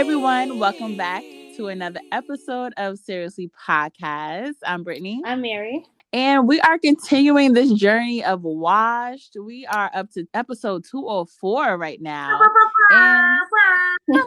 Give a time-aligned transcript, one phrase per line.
[0.00, 1.22] everyone, welcome back
[1.54, 4.54] to another episode of Seriously Podcast.
[4.64, 5.20] I'm Brittany.
[5.26, 5.84] I'm Mary.
[6.14, 9.36] And we are continuing this journey of Washed.
[9.38, 12.40] We are up to episode 204 right now.
[12.90, 13.38] And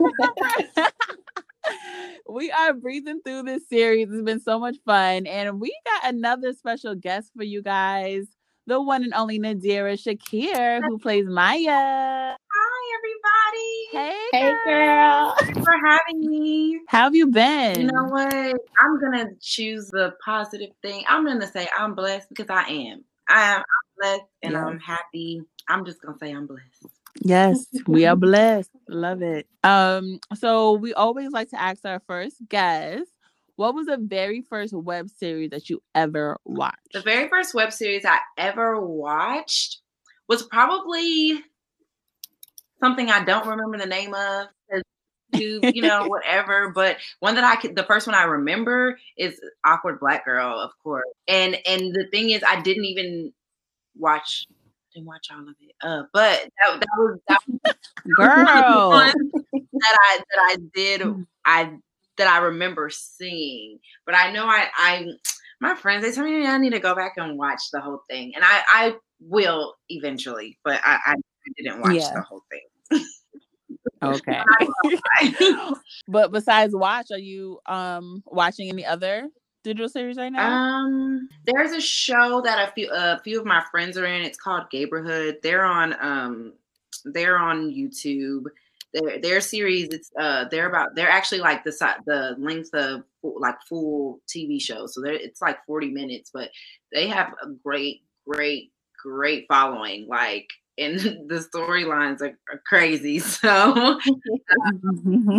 [2.30, 4.10] we are breathing through this series.
[4.12, 5.26] It's been so much fun.
[5.26, 8.28] And we got another special guest for you guys
[8.68, 12.36] the one and only Nadira Shakir, who plays Maya.
[12.56, 14.22] Hi, everybody.
[14.32, 15.36] Hey, hey girl.
[15.42, 16.80] Thanks for having me.
[16.88, 17.82] How have you been?
[17.82, 18.56] You know what?
[18.80, 21.04] I'm gonna choose the positive thing.
[21.08, 23.04] I'm gonna say I'm blessed because I am.
[23.30, 23.64] I am I'm
[23.98, 24.66] blessed and yeah.
[24.66, 25.42] I'm happy.
[25.68, 26.86] I'm just gonna say I'm blessed.
[27.22, 28.72] Yes, we are blessed.
[28.88, 29.48] Love it.
[29.64, 33.13] Um, so we always like to ask our first guest
[33.56, 36.94] what was the very first web series that you ever watched?
[36.94, 39.80] The very first web series I ever watched
[40.28, 41.40] was probably
[42.80, 44.48] something I don't remember the name of.
[45.34, 46.70] you know, whatever.
[46.70, 50.72] But one that I could, the first one I remember is Awkward Black Girl, of
[50.84, 51.06] course.
[51.28, 53.34] And and the thing is, I didn't even
[53.98, 54.48] watch
[54.94, 55.76] didn't watch all of it.
[55.82, 57.76] Uh, but that, that was that was
[58.16, 58.90] girl
[59.54, 61.74] that I that I did I
[62.18, 63.80] that I remember seeing.
[64.06, 65.06] But I know I I
[65.62, 68.34] my friends they tell me I need to go back and watch the whole thing,
[68.36, 71.16] and I I will eventually, but I I
[71.58, 72.12] didn't watch yeah.
[72.14, 73.06] the whole thing.
[74.04, 74.42] okay.
[76.08, 79.28] but besides watch, are you um watching any other
[79.64, 80.52] digital series right now?
[80.52, 84.24] Um, there's a show that a few a few of my friends are in.
[84.24, 85.42] It's called Gayborhood.
[85.42, 86.54] They're on um
[87.06, 88.46] they're on YouTube
[88.94, 91.72] their their series it's uh they're about they're actually like the
[92.06, 94.94] the length of like full TV shows.
[94.94, 96.50] So they're it's like 40 minutes but
[96.92, 100.48] they have a great great great following like
[100.78, 104.00] and the storylines are, are, crazy so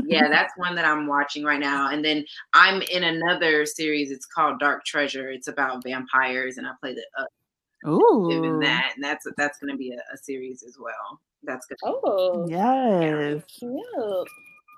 [0.06, 1.90] yeah that's one that i'm watching right now.
[1.90, 5.30] And then i'm in another series it's called dark treasure.
[5.30, 8.30] It's about vampires and i play the uh, Ooh.
[8.30, 11.78] in that and that's that's going to be a, a series as well that's good.
[11.84, 13.42] Oh, yes.
[13.58, 14.28] Cute.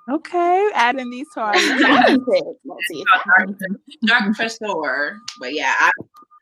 [0.09, 1.53] Okay, adding these to our
[4.07, 4.81] Dark Crystal,
[5.41, 5.91] but yeah, I'm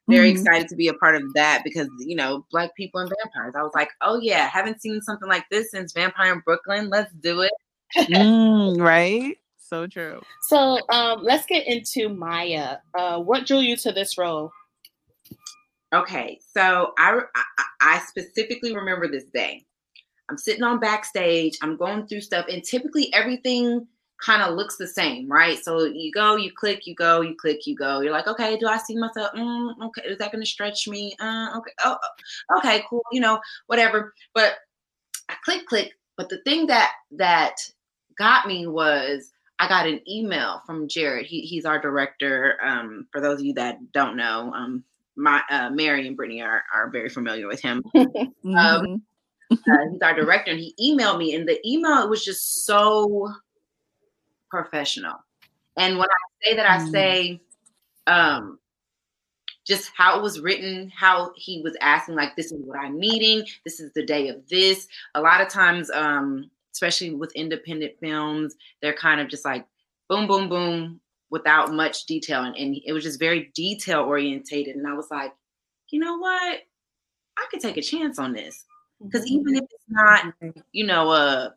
[0.07, 0.41] very mm-hmm.
[0.41, 3.55] excited to be a part of that because you know, black people and vampires.
[3.57, 6.91] I was like, oh yeah, haven't seen something like this since Vampire in Brooklyn.
[6.91, 7.53] Let's do it.
[7.97, 9.39] mm, right.
[9.57, 10.21] So true.
[10.43, 12.77] So um, let's get into Maya.
[12.97, 14.53] Uh, what drew you to this role?
[15.95, 19.65] Okay, so I, I, I specifically remember this day.
[20.29, 23.87] I'm sitting on backstage, I'm going through stuff, and typically everything
[24.25, 25.63] kind of looks the same, right?
[25.63, 28.01] So you go, you click, you go, you click, you go.
[28.01, 29.33] You're like, okay, do I see myself?
[29.35, 31.15] Mm, okay, is that going to stretch me?
[31.21, 31.97] Uh, okay, oh,
[32.51, 34.15] oh, okay, cool, you know, whatever.
[34.35, 34.55] But
[35.29, 35.93] I click, click.
[36.17, 37.57] But the thing that that
[38.17, 41.27] got me was I got an email from Jared.
[41.27, 42.57] He, he's our director.
[42.63, 44.85] Um, for those of you that don't know, um,
[45.17, 47.83] my uh, Mary and Brittany are, are very familiar with him.
[47.95, 48.55] mm-hmm.
[48.55, 49.03] um,
[49.51, 49.57] uh,
[49.91, 53.33] he's our director, and he emailed me, and the email it was just so
[54.51, 55.17] professional.
[55.77, 56.91] And when I say that, I mm.
[56.91, 57.41] say,
[58.07, 58.59] um,
[59.67, 63.47] just how it was written, how he was asking, like, this is what I'm needing,
[63.65, 64.87] this is the day of this.
[65.15, 69.67] A lot of times, um, especially with independent films, they're kind of just like
[70.09, 71.01] boom, boom, boom,
[71.31, 72.43] without much detail.
[72.43, 74.77] And, and it was just very detail orientated.
[74.77, 75.33] And I was like,
[75.91, 76.61] you know what?
[77.39, 78.65] I could take a chance on this.
[79.05, 80.33] Because even if it's not,
[80.73, 81.51] you know, uh,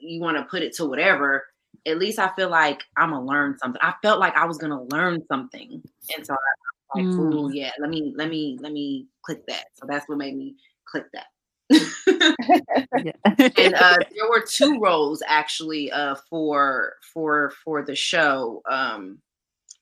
[0.00, 1.44] you want to put it to whatever,
[1.86, 3.80] at least I feel like I'm gonna learn something.
[3.82, 5.82] I felt like I was gonna learn something,
[6.16, 7.34] and so I was like, mm.
[7.34, 10.56] "Oh yeah, let me, let me, let me click that." So that's what made me
[10.84, 11.26] click that.
[13.56, 19.18] and uh, there were two roles actually uh, for for for the show, um,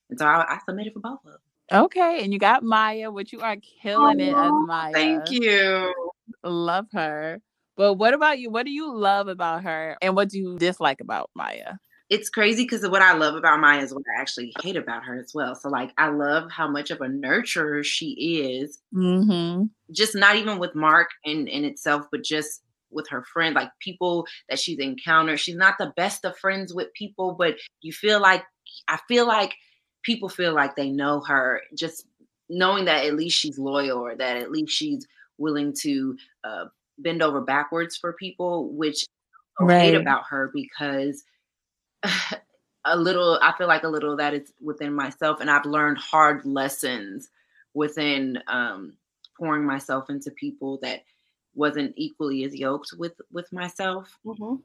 [0.08, 1.40] and so I, I submitted for both of them.
[1.72, 4.92] Okay, and you got Maya, which you are killing oh, it as Maya.
[4.92, 5.94] Thank you.
[6.42, 7.40] Love her.
[7.76, 8.50] But what about you?
[8.50, 11.74] What do you love about her and what do you dislike about Maya?
[12.10, 15.16] It's crazy because what I love about Maya is what I actually hate about her
[15.16, 15.54] as well.
[15.54, 18.10] So, like, I love how much of a nurturer she
[18.42, 18.80] is.
[18.92, 19.66] Mm-hmm.
[19.92, 24.26] Just not even with Mark in, in itself, but just with her friend, like people
[24.48, 25.38] that she's encountered.
[25.38, 28.42] She's not the best of friends with people, but you feel like,
[28.88, 29.54] I feel like
[30.02, 32.06] people feel like they know her just
[32.48, 35.06] knowing that at least she's loyal or that at least she's
[35.40, 36.66] willing to uh,
[36.98, 39.04] bend over backwards for people, which
[39.58, 39.80] I right.
[39.80, 41.24] hate about her because
[42.84, 45.98] a little, I feel like a little of that is within myself, and I've learned
[45.98, 47.28] hard lessons
[47.74, 48.94] within um,
[49.36, 51.02] pouring myself into people that
[51.54, 54.08] wasn't equally as yoked with with myself.
[54.24, 54.56] Mm-hmm.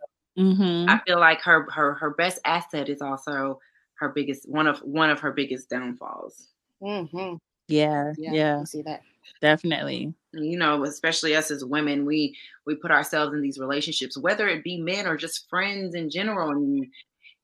[0.41, 0.89] Mm-hmm.
[0.89, 3.59] I feel like her her her best asset is also
[3.95, 6.49] her biggest one of one of her biggest downfalls.
[6.81, 7.35] Mm-hmm.
[7.67, 9.01] Yeah, Yeah, yeah, I see that.
[9.41, 10.13] Definitely.
[10.33, 12.35] you know especially us as women we
[12.65, 16.51] we put ourselves in these relationships whether it be men or just friends in general
[16.51, 16.87] and you,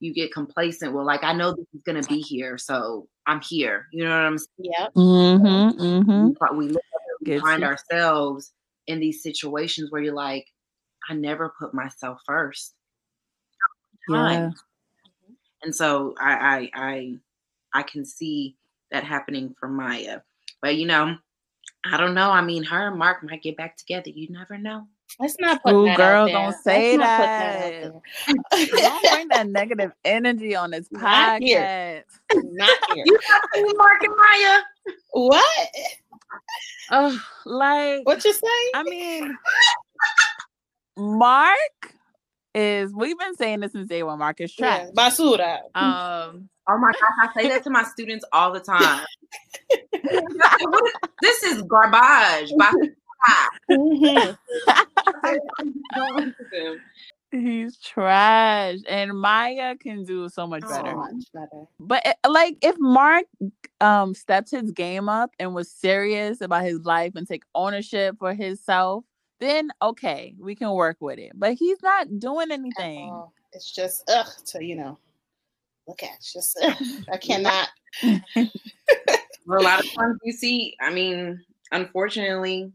[0.00, 3.40] you get complacent well like i know this is going to be here so i'm
[3.40, 4.88] here you know what i'm saying Yeah.
[4.96, 5.80] Mm-hmm.
[5.80, 6.28] Mm-hmm.
[6.28, 8.52] We fi- we look up and we Gets find ourselves
[8.86, 10.46] in these situations where you're like
[11.08, 12.74] i never put myself first
[14.08, 14.50] Yeah.
[15.62, 17.14] And so I, I i
[17.74, 18.56] i can see
[18.90, 20.20] that happening for maya
[20.60, 21.16] but you know
[21.86, 24.86] i don't know i mean her and mark might get back together you never know
[25.20, 26.34] Let's not put Ooh, that girl, out there.
[26.34, 27.84] don't say Let's not that.
[27.84, 28.02] out
[28.80, 31.58] Don't bring that negative energy on this Not here.
[31.60, 32.04] podcast.
[32.30, 32.42] there.
[32.44, 33.04] not here.
[33.06, 34.60] you got to mark and maya
[35.10, 35.68] What?
[36.92, 38.70] Ugh, like, What you say?
[38.74, 39.36] I mean,
[40.96, 41.94] Mark
[42.54, 42.92] is.
[42.94, 44.18] We've been saying this since day one.
[44.18, 44.84] Mark is trash.
[44.84, 45.58] Yeah, basura.
[45.74, 49.04] Um, Oh my gosh, I say that to my students all the time.
[51.20, 52.52] this is garbage.
[53.70, 54.36] Mhm.
[57.32, 60.90] he's trash, and Maya can do so much better.
[60.90, 61.64] So much better.
[61.80, 63.24] But it- like, if Mark
[63.80, 68.34] um stepped his game up and was serious about his life and take ownership for
[68.34, 69.04] himself,
[69.42, 71.32] then okay, we can work with it.
[71.34, 73.22] But he's not doing anything.
[73.52, 74.98] It's just ugh to you know.
[75.86, 76.76] Look at it's just ugh,
[77.12, 77.68] I cannot.
[78.02, 78.48] a
[79.48, 81.40] lot of times you see, I mean,
[81.72, 82.72] unfortunately,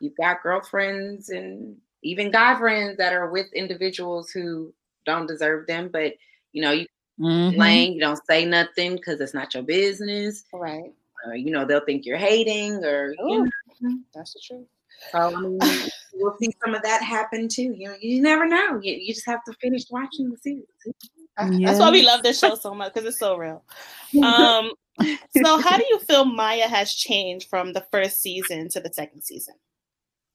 [0.00, 4.72] you've got girlfriends and even guy friends that are with individuals who
[5.04, 6.14] don't deserve them, but
[6.52, 6.86] you know, you
[7.18, 7.94] Mhm.
[7.94, 10.44] you don't say nothing because it's not your business.
[10.52, 10.92] Right.
[11.24, 13.44] Or, you know, they'll think you're hating or you
[13.80, 13.98] know.
[14.14, 14.66] that's the truth.
[15.12, 15.58] So I mean,
[16.18, 17.74] we'll see some of that happen too.
[17.76, 18.78] You know, you never know.
[18.82, 20.64] You, you just have to finish watching the series.
[21.38, 23.62] I- That's why we love this show so much because it's so real.
[24.22, 24.70] Um,
[25.44, 29.22] so how do you feel Maya has changed from the first season to the second
[29.22, 29.54] season?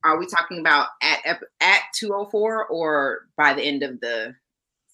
[0.04, 4.36] Are we talking about at at 204 or by the end of the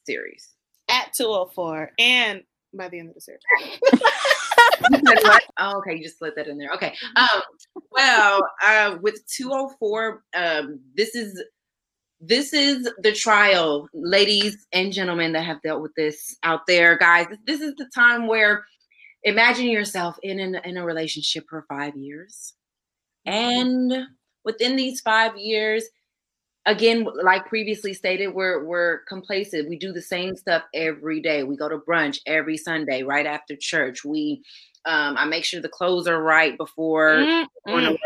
[0.06, 0.48] series?
[0.90, 2.44] At 204 and
[2.74, 3.42] by the end of the series.
[4.80, 5.44] What?
[5.60, 6.72] oh, okay, you just slid that in there.
[6.74, 6.94] Okay.
[7.16, 7.42] Um,
[7.92, 11.42] well, uh, with 204, um, this is
[12.20, 17.28] this is the trial, ladies and gentlemen that have dealt with this out there, guys.
[17.46, 18.66] This is the time where
[19.24, 22.54] imagine yourself in an, in a relationship for five years,
[23.26, 23.94] and
[24.44, 25.84] within these five years,
[26.68, 29.70] again, like previously stated, we're we're complacent.
[29.70, 31.44] We do the same stuff every day.
[31.44, 34.06] We go to brunch every Sunday right after church.
[34.06, 34.44] We
[34.86, 37.90] um, I make sure the clothes are right before Mm, mm.
[37.90, 38.00] work.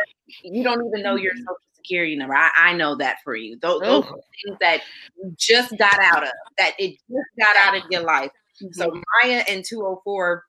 [0.44, 2.36] You don't even know your social security number.
[2.36, 3.58] I, I know that for you.
[3.62, 4.82] Those, those are things that
[5.18, 8.32] you just got out of, that it just got out of your life.
[8.72, 9.04] So Mhm.
[9.24, 10.46] Maya in 204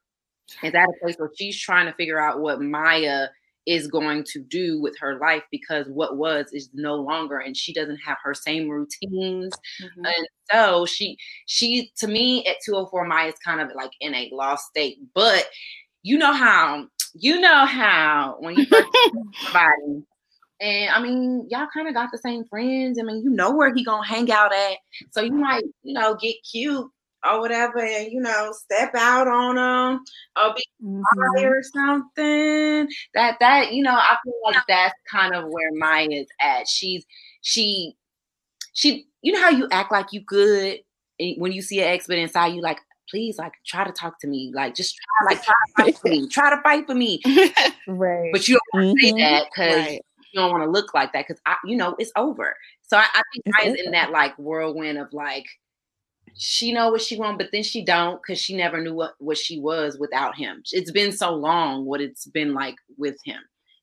[0.62, 3.28] is at a place where she's trying to figure out what Maya
[3.66, 7.72] is going to do with her life because what was is no longer and she
[7.72, 9.52] doesn't have her same routines.
[9.80, 10.06] Mhm.
[10.06, 11.16] and so she
[11.46, 14.98] she to me at 204 Maya is kind of like in a lost state.
[15.14, 15.46] But
[16.02, 18.88] you know how you know how when you first
[19.44, 20.04] somebody
[20.60, 22.98] and I mean y'all kind of got the same friends.
[22.98, 24.78] I mean you know where he gonna hang out at.
[25.12, 26.90] So you might you know get cute
[27.24, 30.04] or whatever and you know step out on them
[30.36, 31.02] or be Mhm.
[31.36, 32.88] high or something.
[33.14, 36.68] That that you know, I feel like that's kind of where Maya is at.
[36.68, 37.04] She's
[37.42, 37.96] she
[38.72, 40.80] she you know how you act like you good
[41.38, 44.26] when you see an ex, but inside you like, please, like try to talk to
[44.26, 47.20] me, like just try, like try to fight for me, try to fight for me.
[47.86, 48.32] Right.
[48.32, 49.18] But you don't want to say Mhm.
[49.18, 50.00] that because Right.
[50.32, 52.56] you don't want to look like that because I, you know, it's over.
[52.82, 53.86] So I, I think Maya's over.
[53.86, 55.46] in that like whirlwind of like
[56.36, 59.38] she know what she want, but then she don't because she never knew what what
[59.38, 60.62] she was without him.
[60.72, 63.40] It's been so long what it's been like with him.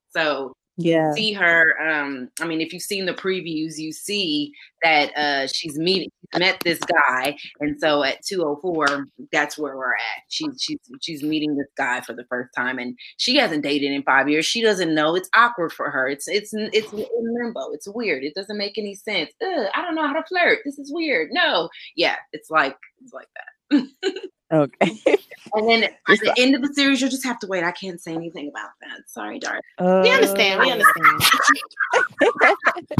[0.09, 1.11] So Yeah.
[1.13, 1.75] see her.
[1.81, 6.59] Um, I mean, if you've seen the previews, you see that uh she's meeting met
[6.63, 10.23] this guy, and so at 204, that's where we're at.
[10.29, 14.03] She's she's she's meeting this guy for the first time, and she hasn't dated in
[14.03, 14.45] five years.
[14.45, 15.15] She doesn't know.
[15.15, 16.07] It's awkward for her.
[16.07, 17.05] It's it's it's in
[17.41, 17.71] limbo.
[17.73, 18.23] It's weird.
[18.23, 19.31] It doesn't make any sense.
[19.43, 20.59] Ugh, I don't know how to flirt.
[20.63, 21.29] This is weird.
[21.31, 23.87] No, yeah, it's like it's like that.
[24.51, 24.99] Okay.
[25.55, 27.63] And then at Just the end of the series, you'll just have to wait.
[27.63, 29.09] I can't say anything about that.
[29.09, 29.61] Sorry, darling.
[29.79, 30.59] We understand.
[30.61, 31.21] We Uh, understand.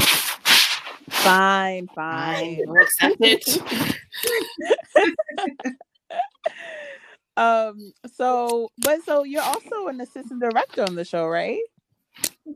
[1.10, 1.88] Fine, Fine.
[1.94, 2.62] fine.
[2.66, 3.44] We'll accept it.
[7.36, 7.92] Um.
[8.14, 11.60] So, but so you're also an assistant director on the show, right?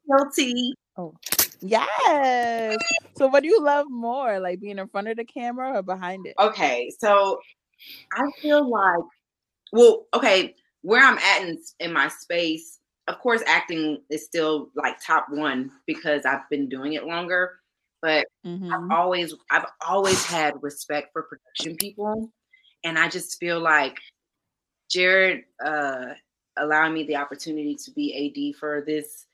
[0.08, 0.74] Guilty.
[0.96, 1.14] Oh.
[1.60, 2.76] Yes.
[3.16, 6.26] So, what do you love more, like being in front of the camera or behind
[6.26, 6.34] it?
[6.38, 7.38] Okay, so
[8.12, 9.04] I feel like,
[9.72, 14.96] well, okay, where I'm at in, in my space, of course, acting is still like
[15.00, 17.58] top one because I've been doing it longer.
[18.00, 18.70] But Mhm.
[18.72, 22.30] I've always, I've always had respect for production people,
[22.84, 23.98] and I just feel like
[24.90, 26.14] Jared uh,
[26.58, 29.26] allowing me the opportunity to be AD for this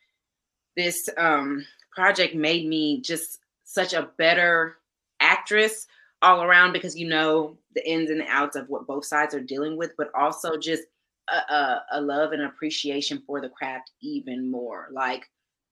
[0.77, 4.77] this um, project made me just such a better
[5.21, 5.87] actress
[6.23, 9.77] all around because you know the ins and outs of what both sides are dealing
[9.77, 10.83] with, but also just
[11.29, 14.89] a, a, a love and appreciation for the craft even more.
[14.93, 15.25] Like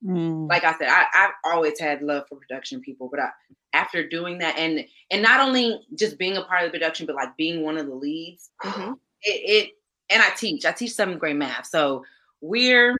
[0.04, 0.48] Mm.
[0.48, 3.30] like I said, I, I've always had love for production people, but I,
[3.72, 7.16] after doing that and and not only just being a part of the production, but
[7.16, 9.70] like being one of the leads, it, it
[10.10, 10.64] and I teach.
[10.64, 12.04] I teach seventh grade math, so
[12.40, 12.96] we're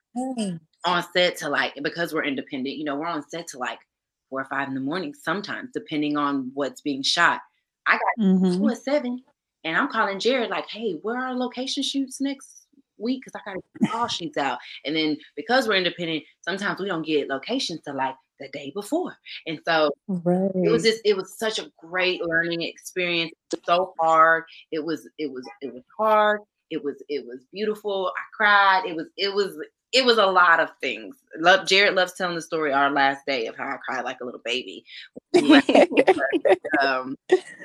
[0.85, 2.77] on set to like because we're independent.
[2.77, 3.79] You know, we're on set to like
[4.29, 7.41] four or five in the morning sometimes, depending on what's being shot.
[7.87, 8.55] I got Mhm.
[8.55, 9.25] school at seven,
[9.65, 12.67] and I'm calling Jared like, "Hey, where are location shoots next
[12.99, 13.23] week?
[13.25, 17.29] Because I got to sheets out." And then because we're independent, sometimes we don't get
[17.29, 19.17] locations to like the day before,
[19.47, 20.51] and so Right.
[20.55, 23.33] it was just it was such a great learning experience.
[23.65, 24.45] So hard.
[24.71, 26.43] It was it was it was hard.
[26.71, 28.13] It was it was beautiful.
[28.17, 28.85] I cried.
[28.87, 29.59] It was it was
[29.93, 31.17] it was a lot of things.
[31.39, 34.25] Love Jared loves telling the story our last day of how I cried like a
[34.25, 34.85] little baby.
[36.81, 37.17] um,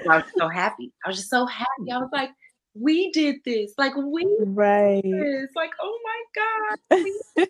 [0.09, 0.91] I was so happy.
[1.05, 1.91] I was just so happy.
[1.91, 2.29] I was like,
[2.75, 3.73] we did this.
[3.77, 5.03] Like we did right.
[5.03, 5.49] this.
[5.55, 7.05] Like oh my god.
[7.37, 7.49] it.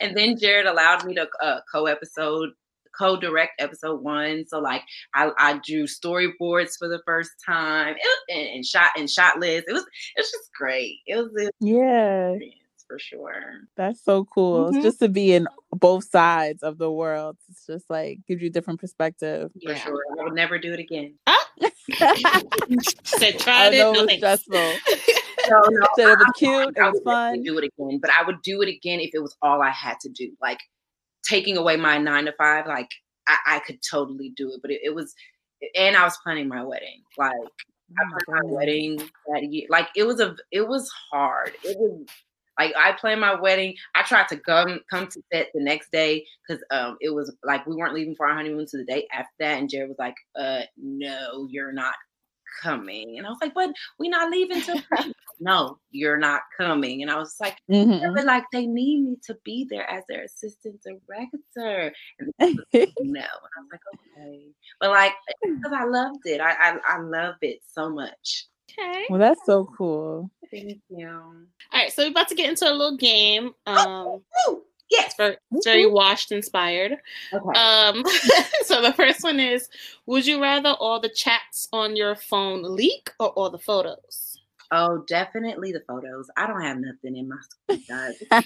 [0.00, 2.50] and then Jared allowed me to uh, co-episode
[2.98, 4.82] co-direct episode one so like
[5.14, 9.38] I, I drew storyboards for the first time it was, and, and shot and shot
[9.38, 14.02] lists it was it was just great it was an Yeah, experience for sure that's
[14.02, 14.72] so cool.
[14.72, 14.82] Mhm.
[14.82, 17.36] Just to be in both sides of the world.
[17.50, 19.50] It's just like gives you a different perspective.
[19.64, 21.70] for sure I would never do it again I
[23.04, 23.78] Said tried it.
[23.78, 24.54] know No it was stressful.
[25.50, 26.68] no, no, Said it was cute.
[26.76, 27.42] It I was would fun.
[27.42, 30.00] do it again but I would do it again if it was all I had
[30.00, 30.58] to do like
[31.24, 32.88] taking away my nine to five like
[33.26, 35.14] I, I could totally do it but it, it was
[35.74, 37.32] and I was planning my wedding like
[37.90, 38.96] Oh my planned my wedding
[39.32, 39.66] that year.
[39.70, 41.54] Like it was a it was hard.
[41.64, 42.06] It was
[42.58, 43.74] like I planned my wedding.
[43.94, 47.66] I tried to come come to set the next day because um it was like
[47.66, 49.58] we weren't leaving for our honeymoon to the day after that.
[49.58, 51.94] And Jared was like, uh no, you're not
[52.62, 53.18] coming.
[53.18, 54.80] And I was like, but we not leaving till
[55.40, 57.02] no, you're not coming.
[57.02, 58.14] And I was like, Mhm.
[58.14, 61.92] but like they need me to be there as their assistant director.
[62.18, 62.88] And like, no.
[63.00, 64.48] And I was like, okay.
[64.80, 65.12] But like
[65.42, 66.40] because I loved it.
[66.40, 68.46] I I, I love it so much.
[68.70, 69.06] Okay.
[69.08, 70.30] well, that's so cool.
[70.50, 71.08] Thank you.
[71.08, 71.32] All
[71.72, 71.92] right.
[71.92, 73.52] So we're about to get into a little game.
[73.66, 74.62] Um, Woo!
[74.90, 75.14] Yes.
[75.18, 76.96] very, it's very washed inspired.
[77.32, 77.58] Okay.
[77.58, 78.02] Um,
[78.62, 79.68] so the first one is:
[80.06, 84.28] Would you rather all the chats on your phone leak or all the photos?
[84.70, 86.28] oh, definitely the photos.
[86.36, 87.36] I don't have nothing in my
[87.78, 88.44] school, guys.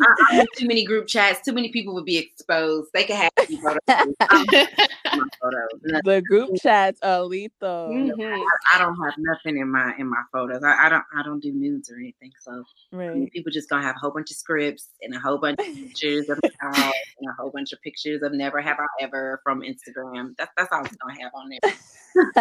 [0.00, 1.40] I, I'm too many group chats.
[1.42, 2.90] Too many people would be exposed.
[2.94, 3.78] They could have photos.
[3.88, 4.68] I don't have
[5.14, 6.02] my photos.
[6.04, 7.88] The group chats are lethal.
[7.90, 8.14] Mhm.
[8.20, 10.62] I, I don't have nothing in my in my photos.
[10.62, 12.30] I, I don't I don't do nudes or anything.
[12.40, 13.30] So Right.
[13.32, 16.28] people just gonna have a whole bunch of scripts and a whole bunch of pictures
[16.28, 20.34] of house and a whole bunch of pictures of never have I ever from Instagram.
[20.36, 21.50] That's that's all it's gonna have on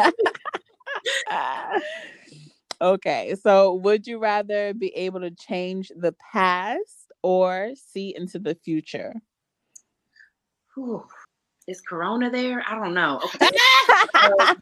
[0.01, 0.11] there.
[2.81, 8.55] okay, so would you rather be able to change the past or see into the
[8.55, 9.13] future?
[10.75, 11.05] Whew.
[11.67, 12.63] Is Corona there?
[12.67, 13.21] I don't know.
[13.23, 13.47] Okay.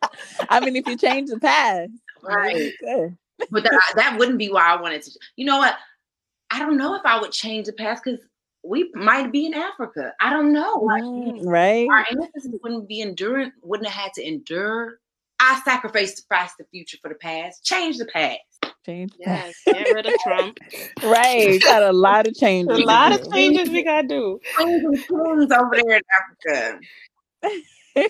[0.49, 2.73] I mean, if you change the past, Right.
[3.49, 5.11] but that, that wouldn't be why I wanted to.
[5.37, 5.75] You know what?
[6.51, 8.19] I don't know if I would change the past because
[8.63, 10.13] we might be in Africa.
[10.19, 10.79] I don't know.
[10.79, 11.87] Like, Mm, right?
[11.89, 14.99] our ancestors wouldn't be enduring, wouldn't have had to endure.
[15.39, 16.25] I sacrificed
[16.57, 17.63] the future for the past.
[17.63, 18.39] Change the past.
[18.85, 19.55] Change Yes.
[19.65, 20.57] Get rid of Trump.
[21.03, 21.61] Right.
[21.61, 22.79] Got a lot of changes.
[22.79, 24.39] A lot of changes we gotta do.
[24.57, 26.01] Kings over there in
[26.45, 26.79] Africa.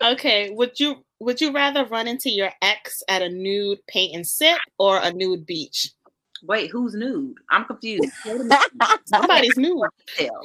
[0.00, 0.50] Okay.
[0.50, 4.58] Would you Would you rather run into your ex at a nude paint and sip
[4.78, 5.90] or a nude beach?
[6.44, 7.34] Wait, who's nude?
[7.50, 8.12] I'm confused.
[8.24, 8.52] Wait.
[9.06, 9.82] Somebody's nude.
[10.16, 10.40] Tell.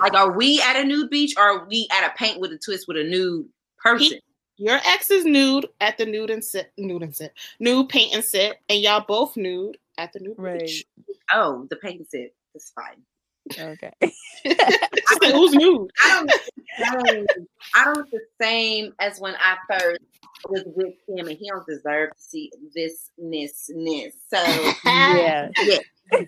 [0.00, 2.58] Like, are we at a nude beach or are we at a paint with a
[2.58, 3.46] twist with a nude
[3.78, 4.18] person?
[4.62, 8.22] Your ex is nude at the nude and sit, nude and sit, nude paint and
[8.22, 10.60] sit, and y'all both nude at the nude Right.
[10.60, 10.84] beach.
[11.32, 12.32] Oh, the paint and set.
[12.54, 13.02] That's fine.
[13.58, 13.90] Okay.
[14.44, 16.24] She said, "Who's nude?" I
[16.92, 17.26] don't know.
[17.74, 19.98] I don't the same as when I first
[20.48, 24.14] was with him, and he don't deserve to see this, this, this.
[24.32, 25.50] So yeah.
[25.62, 25.78] yeah.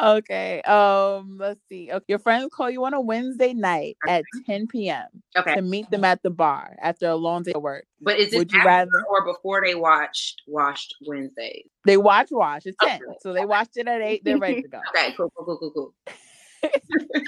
[0.00, 0.60] Okay.
[0.62, 1.90] Um, let's see.
[1.92, 2.04] Okay.
[2.08, 5.06] Your friends call you on a Wednesday night at 10 p.m.
[5.36, 5.54] Okay.
[5.54, 7.86] to meet them at the bar after a long day of work.
[8.00, 11.66] But is it Would you after rather- or before they watched Washed Wednesdays?
[11.84, 12.66] They watch Wash.
[12.66, 13.00] It's 10.
[13.02, 13.16] Okay.
[13.20, 14.24] So they watched it at 8.
[14.24, 14.80] They're ready to go.
[14.96, 16.70] Okay, cool, cool, cool, cool, cool.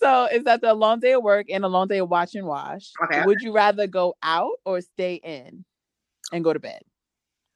[0.00, 2.46] so it's after a long day of work and a long day of watch and
[2.46, 2.90] Wash.
[3.04, 3.22] Okay.
[3.26, 5.64] Would you rather go out or stay in
[6.32, 6.80] and go to bed?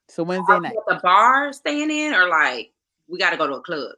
[0.09, 0.75] So Wednesday night.
[0.77, 2.74] at the bar staying in, or like
[3.09, 3.93] we got to go to a club?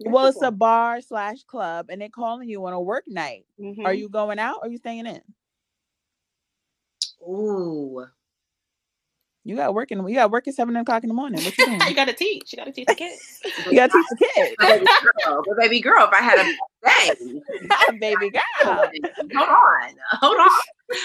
[0.00, 3.44] Well, it's a bar slash club, and they're calling you on a work night.
[3.60, 3.84] Mhm.
[3.84, 5.20] Are you going out or are you staying in?
[7.22, 8.06] Ooh,
[9.44, 9.98] You got working.
[10.08, 11.44] You got work at seven o'clock in the morning.
[11.44, 11.80] What you doing?
[11.86, 12.52] you gotta teach.
[12.52, 13.40] You gotta teach the kids.
[13.66, 14.86] you got to teach the kids, But baby
[15.26, 18.42] girl, but baby girl, if I had a day, baby girl.
[19.36, 20.50] hold on, hold on.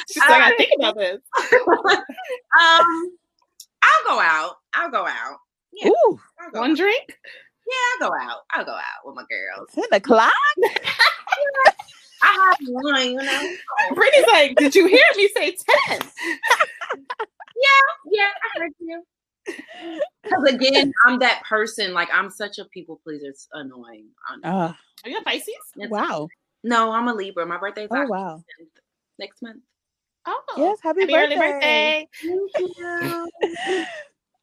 [0.10, 1.20] She's like, I gotta think about this.
[2.60, 3.12] um,
[3.84, 4.56] I'll go out.
[4.74, 5.38] I'll go out.
[5.76, 6.78] Yeah, Ooh, I'll go One out.
[6.78, 7.18] drink.
[7.68, 8.42] Yeah, I'll go out.
[8.52, 9.70] I'll go out with my girls.
[9.74, 10.32] ten o'clock.
[12.22, 13.56] I have one, you know.
[13.96, 15.52] Brittany's like, did you hear me say
[15.90, 16.00] ten?
[17.56, 19.04] Yeah, yeah, I heard you.
[20.24, 21.94] Because again, I'm that person.
[21.94, 23.28] Like I'm such a people pleaser.
[23.28, 24.08] It's annoying.
[24.30, 25.50] I'm- Oh, Are you a Pisces?
[25.76, 26.28] it's- wow.
[26.64, 27.46] No, I'm a Libra.
[27.46, 28.42] My birthday's Oh, wow.
[29.20, 29.62] next month.
[30.26, 31.36] Oh, Yes, happy, happy birthday.
[31.36, 32.08] early birthday.
[32.24, 33.86] Thank you.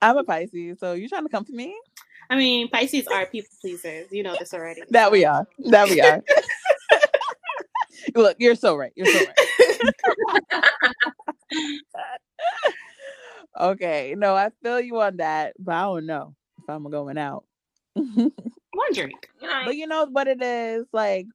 [0.03, 1.79] I'm a Pisces, so you trying to come for me?
[2.29, 4.09] I mean, Pisces are people pleasers.
[4.11, 4.83] You know this already.
[4.91, 5.47] That we are.
[5.71, 6.23] That we are.
[8.15, 8.93] Look, you're so right.
[8.97, 10.65] You're so right.
[13.61, 14.15] okay.
[14.19, 17.45] No, I feel you on that, but I don't know if I'm going out.
[17.95, 18.33] One
[18.93, 19.29] drink.
[19.41, 21.27] But you know what it is like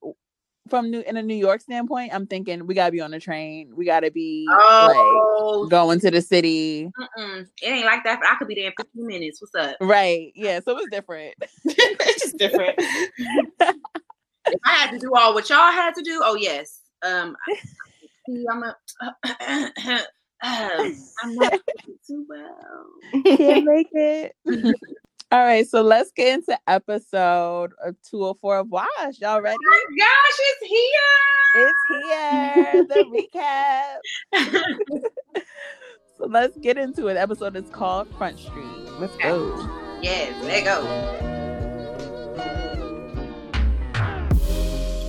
[0.67, 2.13] from new in a New York standpoint.
[2.13, 3.73] I'm thinking we gotta be on the train.
[3.75, 6.91] We gotta be oh, like going to the city.
[6.99, 7.47] mm-mm.
[7.61, 8.19] it ain't like that.
[8.19, 9.41] But I could be there in 15 minutes.
[9.41, 9.77] What's up?
[9.81, 10.31] Right?
[10.35, 10.59] Yeah.
[10.59, 11.35] So it's different.
[11.65, 12.75] it's just different.
[14.49, 16.81] If I had to do all what y'all had to do, oh yes.
[17.03, 17.35] Um,
[18.27, 18.75] see, I'm a.
[20.43, 21.51] um, I'm not
[21.85, 23.23] doing too well.
[23.37, 24.35] Can't make it.
[25.29, 28.87] All right, so let's get into episode of 204 of Wash.
[29.19, 29.57] Y'all oh ready?
[29.59, 31.67] Oh my gosh, it's here.
[31.67, 32.85] It's here.
[32.87, 33.27] The
[34.33, 35.43] recap.
[36.17, 37.13] So let's get into it.
[37.13, 38.65] The episode is called Front Street.
[38.99, 39.55] Let's go.
[40.01, 40.83] yes, let go.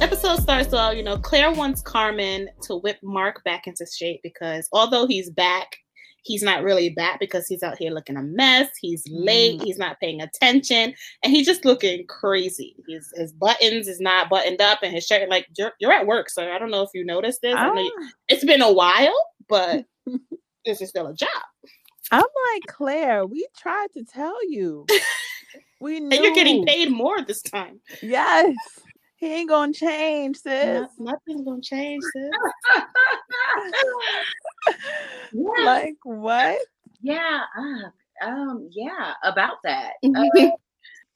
[0.02, 4.68] Episode starts off, you know, Claire wants Carmen to whip Mark back into shape because
[4.70, 5.78] although he's back,
[6.22, 8.68] he's not really back because he's out here looking a mess.
[8.80, 9.60] He's late.
[9.60, 9.64] Mm.
[9.64, 12.76] He's not paying attention, and he's just looking crazy.
[12.88, 15.28] His his buttons is not buttoned up, and his shirt.
[15.28, 16.52] Like you're, you're at work, sir.
[16.52, 17.54] I don't know if you noticed this.
[17.56, 19.14] I know you, it's been a while,
[19.48, 19.84] but
[20.64, 21.28] this is still a job,
[22.10, 24.86] I'm like, Claire, we tried to tell you.
[25.80, 26.16] We knew.
[26.16, 27.80] and you're getting paid more this time.
[28.02, 28.56] Yes.
[29.18, 30.88] He ain't gonna change, sis.
[30.98, 32.30] No- nothing's gonna change, sis.
[35.32, 36.58] Yeah, Like what?
[37.02, 39.94] yeah, uh, um, yeah, about that.
[40.04, 40.50] Uh,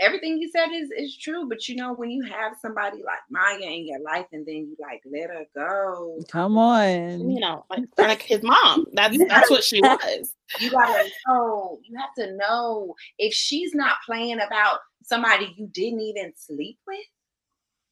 [0.00, 3.58] everything you said is is true, but you know when you have somebody like Maya
[3.60, 7.30] in your life, and then you like let her go, Come on.
[7.30, 8.86] you know, like, like his mom.
[8.94, 10.34] That's that's what she was.
[10.58, 11.78] you gotta know.
[11.84, 16.98] You have to know if she's not playing about somebody you didn't even sleep with.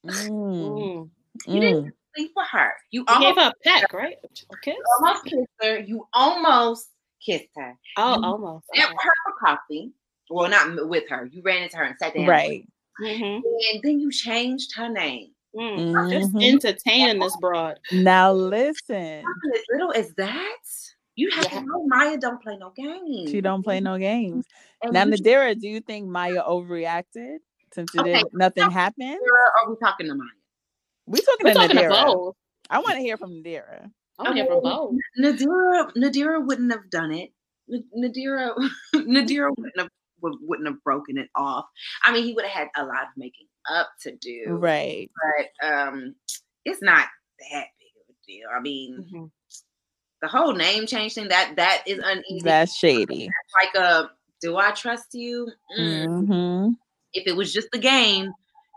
[0.07, 1.11] Mm, Mm.
[1.47, 1.93] You didn't mm.
[2.17, 2.73] sleep with her.
[2.91, 4.17] You You gave almost, her a peck, right?
[4.25, 4.77] A kiss?
[4.99, 5.79] almost kissed her.
[5.79, 6.89] You almost
[7.25, 7.77] kissed her.
[7.97, 8.67] Oh, You almost.
[8.75, 9.93] Met with her for coffee.
[10.31, 11.27] Well, not with her.
[11.33, 12.27] You ran into her and sat down.
[12.27, 12.67] Right.
[12.99, 15.33] hmm And then you changed her name.
[15.55, 16.11] Mm.
[16.11, 16.43] Just Mhm.
[16.43, 17.79] entertaining this broad.
[17.91, 19.25] Now listen.
[19.25, 20.57] Something as little as that.
[21.17, 21.61] You have Yeah.
[21.61, 23.31] to know Maya don't play no games.
[23.31, 24.47] She don't play no games.
[24.83, 27.39] And Now, you Nadira, do you think Maya overreacted
[27.73, 29.19] since it Okay, did, nothing now- happened?
[29.21, 30.29] Nadira, Are we talking to Maya?
[31.07, 32.37] We talking We're to talking to both.
[32.69, 33.91] I want to hear from Nadira.
[34.19, 34.95] I want to hear from both.
[35.21, 37.33] Nadira, Nadira wouldn't have done it.
[37.73, 38.55] N- Nadira,
[38.95, 39.89] Nadira wouldn't have
[40.23, 41.65] would, wouldn't have broken it off.
[42.05, 44.45] I mean, he would have had a lot of making up to do.
[44.49, 45.11] Right.
[45.63, 46.15] But um,
[46.65, 47.07] it's not
[47.53, 48.49] that big of a deal.
[48.55, 49.31] I mean, Mhm.
[50.21, 52.41] the whole name change thing that that is uneasy.
[52.45, 53.31] That's shady.
[53.63, 54.11] like a
[54.43, 55.51] do I trust you?
[55.79, 56.27] Mm.
[56.27, 56.69] hmm
[57.14, 58.33] If it was just the game,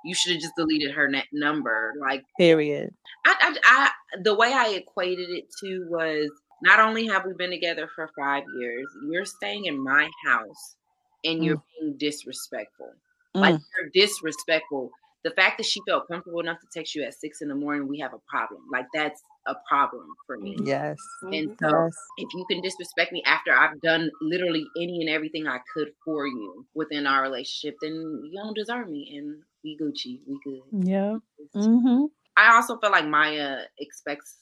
[0.05, 1.93] you should have just deleted her net number.
[1.99, 2.93] Like Period.
[3.25, 3.89] I, I, I,
[4.23, 6.29] the way I equated it to was
[6.61, 10.75] not only have we been together for five years, you're staying in my house
[11.23, 12.91] and you're being disrespectful.
[13.33, 13.61] Like Mm.
[13.79, 14.91] you're disrespectful.
[15.23, 17.87] The fact that she felt comfortable enough to text you at six in the morning,
[17.87, 18.61] we have a problem.
[18.71, 20.57] Like that's a problem for me.
[20.63, 20.99] Yes.
[21.31, 21.57] And Mhm.
[21.61, 21.97] so Yes.
[22.17, 26.27] if you can disrespect me after I've done literally any and everything I could for
[26.27, 29.17] you within our relationship, then you don't deserve me.
[29.17, 30.87] And we Gucci, we good.
[30.87, 31.17] Yeah.
[31.55, 32.05] Mm-hmm.
[32.37, 34.37] I also feel like Maya expects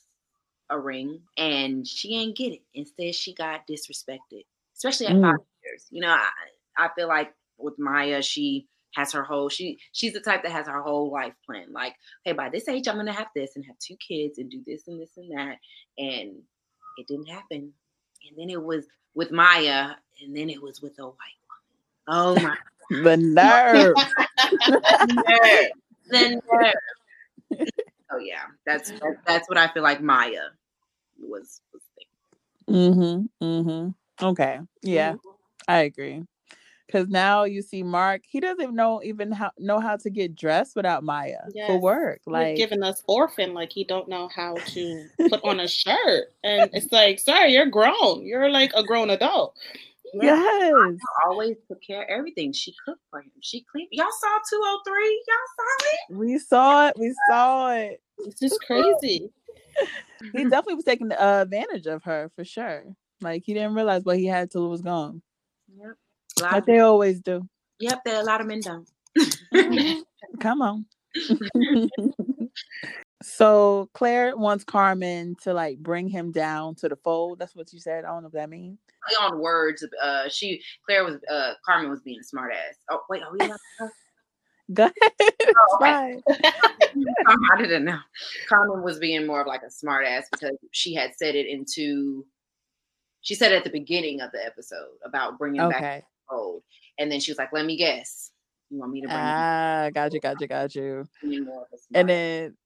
[0.70, 2.62] a ring and she ain't get it.
[2.74, 4.44] Instead, she got disrespected,
[4.78, 5.22] especially at Mm.
[5.22, 5.88] five years.
[5.92, 6.30] You know, I,
[6.78, 10.68] I feel like with Maya, she has her whole she she's the type that has
[10.68, 11.72] her whole life plan.
[11.72, 14.62] Like, hey, by this age, I'm gonna have this and have two kids and do
[14.66, 15.58] this and this and that.
[15.98, 16.42] And
[16.98, 17.74] it didn't happen.
[18.28, 21.18] And then it was with Maya, and then it was with a white
[22.08, 22.08] woman.
[22.08, 22.56] Oh my
[22.92, 23.96] The nerve.
[25.08, 25.70] nerve.
[26.10, 27.68] the nerve.
[28.12, 28.92] oh yeah, that's
[29.26, 30.50] that's what I feel like Maya
[31.18, 31.82] was was
[32.68, 32.94] thinking.
[33.40, 33.46] mm-hmm.
[33.46, 34.26] Mm-hmm.
[34.26, 34.60] Okay.
[34.82, 35.16] Yeah,
[35.70, 36.26] I agree.
[36.92, 40.36] Cause now you see Mark, he doesn't even know even how know how to get
[40.36, 42.22] dressed without Maya for work.
[42.26, 46.34] like Like giving us orphan like he don't know how to put on a shirt
[46.44, 49.58] and it's like sorry, you're grown you're like a grown adult
[50.14, 50.98] Yeah, yes.
[51.26, 52.52] always took care of everything.
[52.52, 53.32] She cooked for him.
[53.40, 53.90] She cleaned.
[53.92, 55.24] Y'all saw 203.
[55.28, 56.18] Y'all saw it.
[56.18, 56.94] We saw it.
[57.00, 58.02] We saw it.
[58.20, 59.30] it's just crazy
[60.34, 62.84] He definitely was taking uh, advantage of her for sure.
[63.22, 65.22] Like he didn't realize what he had till it was gone.
[65.78, 65.96] Yep.
[66.40, 67.48] A lot Like of- they always do.
[67.80, 68.00] yep.
[68.06, 68.88] There a lot of men don't.
[70.40, 70.86] Come on.
[73.24, 77.40] so Claire wants Carmen to like bring him down to the fold.
[77.40, 78.06] That's what you said.
[78.06, 78.80] I don't know what that means.
[79.22, 79.86] On words.
[80.02, 82.76] Uh, she Claire was uh Carmen was being a smart ass.
[82.90, 83.40] Oh wait, are we?
[83.40, 83.92] allowed to cuss?
[84.74, 84.94] Go ahead.
[85.44, 85.86] Oh, okay.
[85.92, 86.24] fine.
[87.54, 88.00] I didn't know.
[88.48, 92.26] Carmen was being more of like a smart ass because she had said it into.
[93.24, 96.00] She said at the beginning of the episode about bringing back Okay.
[96.00, 96.64] the fold,
[96.98, 98.32] and then she was like, "Let me guess.
[98.70, 99.22] You want me to bring it?
[99.22, 101.06] Ah, got you, got you, got you.
[101.24, 102.58] you more of a smart And then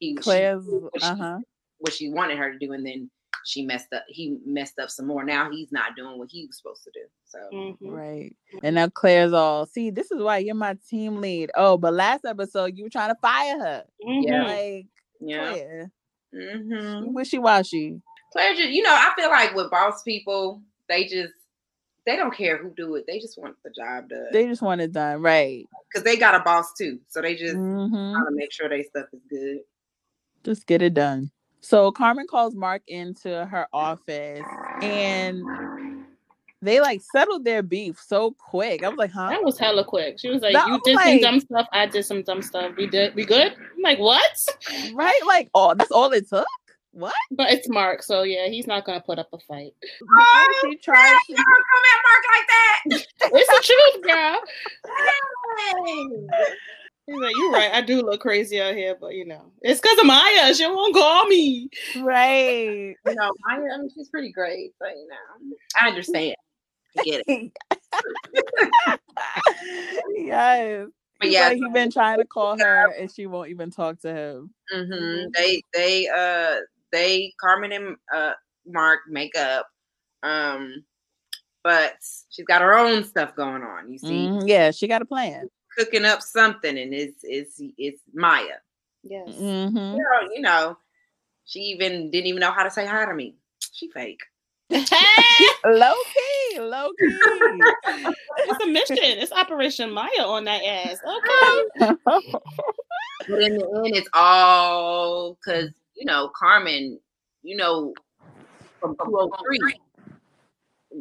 [0.00, 1.38] he, she- Claire's what she- uh huh.
[1.78, 3.10] what she wanted her to do, and then
[3.46, 4.02] she messed up.
[4.08, 5.22] He messed up some more.
[5.24, 7.06] Now he's not doing what he was supposed to do.
[7.26, 7.76] So Mhm.
[7.82, 8.34] Right.
[8.62, 11.50] And now Claire's all, see, this is why you're my team lead.
[11.54, 13.84] Oh, but last episode you were trying to fire her.
[14.00, 14.32] Yeah.
[14.32, 14.46] Mhm.
[14.46, 14.86] Like
[15.20, 15.90] yeah, Claire,
[16.34, 17.12] mm-hmm.
[17.12, 18.00] wishy washy.
[18.32, 21.34] Claire, just, you know, I feel like with boss people, they just
[22.06, 23.04] they don't care who do it.
[23.06, 25.20] They just want the job done They just want it done.
[25.22, 25.66] Right.
[25.88, 26.98] because they got a boss too.
[27.08, 29.58] So they just hmm want to make sure they stuff is good.
[30.44, 31.30] Just get it done.
[31.60, 34.44] So Carmen calls Mark into her office
[34.82, 35.42] and
[36.60, 38.82] they like settled their beef so quick.
[38.84, 39.28] I was like, huh?
[39.30, 41.86] that was hella quick she was like That you did like- some dumb stuff i
[41.86, 44.22] did some dumb stuff we did we good i'm like what
[44.94, 45.18] Right?
[45.26, 46.46] Like, oh, that's all it took?
[46.94, 47.12] What?
[47.32, 51.18] but it's mark so yeah he's not gonna put up a fight Before she tried
[51.28, 52.80] You to don't come at Mark like that.
[53.34, 54.40] it's the truth girl
[55.86, 56.04] Hey.
[57.06, 59.98] he's like you're right i do look crazy out here but you know it's because
[59.98, 62.94] of maya she won't call me Right.
[63.06, 66.34] you know, I, I mean, she's pretty great, but you know, I understand.
[66.98, 67.52] I get it.
[70.14, 70.86] yes.
[71.20, 74.14] But Yeah, yeah, he been trying to call her and she won't even talk to
[74.14, 74.50] him.
[74.70, 76.56] hmm They they uh
[76.94, 78.32] they Carmen and uh
[78.66, 79.66] Mark make up.
[80.22, 80.84] Um
[81.62, 81.94] but
[82.30, 83.90] she's got her own stuff going on.
[83.90, 85.48] You see, Mhm, Yeah, she got a plan.
[85.76, 88.58] cooking up something and it's it's it's Maya.
[89.02, 90.78] yes hmm Girl, you know,
[91.44, 93.34] she even didn't even know how to say hi to me.
[93.72, 94.20] She fake.
[95.66, 97.62] Low key, low key.
[98.46, 101.94] it's a mission it's operation maya on that ass okay
[103.28, 106.98] But in the end, it's all because you know Carmen.
[107.42, 107.92] You know,
[108.80, 109.74] from 203,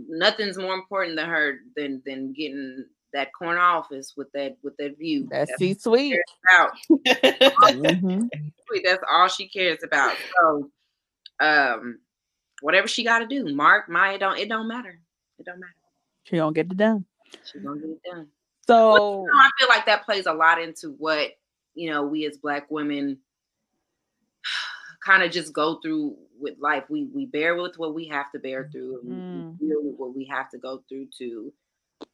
[0.09, 4.97] nothing's more important to her than than getting that corner office with that with that
[4.97, 5.27] view.
[5.29, 6.19] That's That's C-suite.
[6.49, 6.71] about.
[7.73, 8.29] Mhm.
[8.83, 10.17] That's all she cares about.
[10.41, 10.71] So,
[11.39, 11.99] um,
[12.61, 14.99] whatever she got to do, Mark, Maya, don't it don't matter.
[15.37, 15.75] It don't matter.
[16.23, 17.05] She don't get it done.
[17.43, 18.27] She gonna get it done.
[18.65, 21.31] So You know, I feel like that plays a lot into what
[21.75, 23.19] you know we as Black women
[25.05, 26.83] kind of just go through with life.
[26.89, 29.57] We we bear with what we have to bear through, Mm.
[29.59, 31.53] we deal with what we have to go through to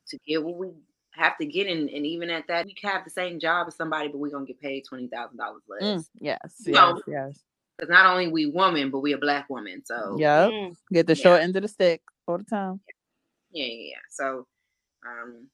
[0.08, 0.70] to get what we
[1.14, 1.68] have to get.
[1.68, 4.46] And, and even at that, we have the same job as somebody, but we're gonna
[4.46, 5.84] get paid twenty thousand dollars less.
[5.84, 7.02] mm, yes, yes, No.
[7.08, 7.40] yes.
[7.78, 9.84] Because not only we women, but we a Black woman.
[9.86, 10.50] So Yep.
[10.52, 10.76] Mm.
[10.92, 11.24] Get the Yeah.
[11.24, 12.82] short end of the stick all the time.
[13.52, 14.02] yeah, yeah, yeah.
[14.10, 14.46] So
[15.06, 15.48] um,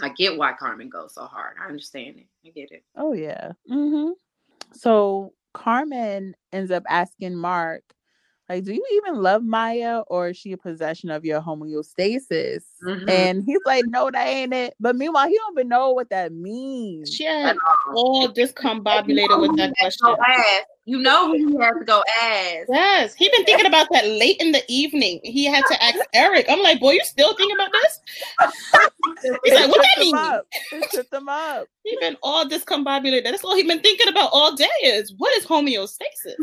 [0.00, 1.56] I get why Carmen goes so hard.
[1.60, 2.26] I understand it.
[2.46, 2.84] I get it.
[2.96, 3.52] Oh yeah.
[3.70, 4.12] Mm-hmm.
[4.72, 7.82] So Carmen ends up asking Mark,
[8.48, 12.62] like, do you even love Maya or is she a possession of your homeostasis?
[12.84, 13.10] Mhm.
[13.10, 14.74] And he's like, no, that ain't it.
[14.78, 17.10] But meanwhile, he don't even know what that means.
[17.10, 17.56] she had
[17.94, 22.68] all discombobulated with that question So ass You know who he has to go ask.
[22.68, 25.18] Yes, he been thinking about that late in the evening.
[25.24, 26.46] He had to ask Eric.
[26.48, 28.00] I'm like, boy, you still thinking about this?
[29.44, 30.14] He's like, what that Tripped him mean?
[30.16, 30.46] up.
[30.72, 31.66] It tripped him up.
[31.82, 33.24] He been all discombobulated.
[33.24, 36.36] That's all he been thinking about all day is what is homeostasis?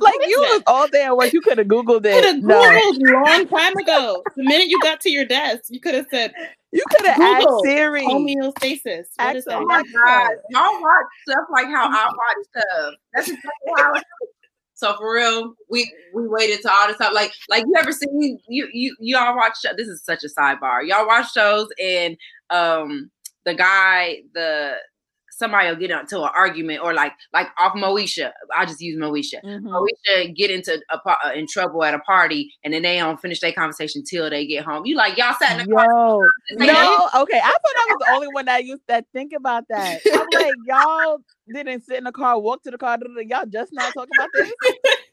[0.00, 0.50] Like is you that?
[0.50, 1.32] was all day at work.
[1.32, 2.14] You could have googled it.
[2.14, 2.42] Could have it.
[2.42, 4.24] No, googled long time ago.
[4.36, 6.32] The minute you got to your desk, you could have said
[6.74, 8.02] you could have asked Siri.
[8.04, 9.04] homeostasis.
[9.16, 9.58] What is that?
[9.58, 12.94] Oh my god, y'all watch stuff like how I watch stuff.
[13.14, 13.92] That's exactly how.
[13.94, 14.02] I
[14.74, 17.14] so for real, we we waited to all this time.
[17.14, 20.86] Like like you ever seen you you y'all watch this is such a sidebar.
[20.86, 22.16] Y'all watch shows and
[22.50, 23.10] um
[23.44, 24.74] the guy the
[25.36, 28.30] somebody will get into an argument or like like off Moesha.
[28.56, 29.42] I just use Moesha.
[29.44, 29.62] Mhm.
[29.62, 33.40] Moesha get into a uh, in trouble at a party and then they don't finish
[33.40, 34.86] their conversation till they get home.
[34.86, 35.86] You like y'all sat in the car.
[35.86, 36.20] Yo,
[36.58, 37.38] say, no, okay.
[37.38, 40.00] I thought I was the only one that used that think about that.
[40.12, 41.18] I'm like, y'all
[41.52, 42.98] didn't sit in the car, walk to the car.
[43.26, 44.52] Y'all just not talking about this.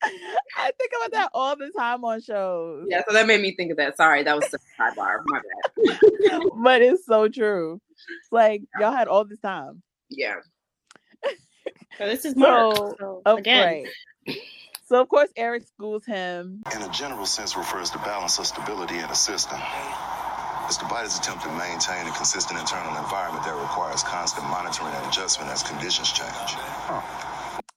[0.56, 3.70] I think about that all the time on shows, Yeah, so that made me think
[3.72, 3.96] of that.
[3.96, 5.18] Sorry, that was such a sidebar.
[5.26, 6.42] My bad.
[6.62, 7.80] but it's so true.
[8.22, 9.82] It's like y'all had all this time.
[10.08, 10.36] Yeah.
[11.98, 12.76] So this is Mark.
[12.76, 14.38] So, So, of again, right.
[14.86, 16.62] So of course Eric schools him.
[16.74, 19.58] in a general sense refers to balance or stability in a system.
[20.66, 25.06] It's the body's attempt to maintain a consistent internal environment that requires constant monitoring and
[25.06, 26.56] adjustment as conditions change.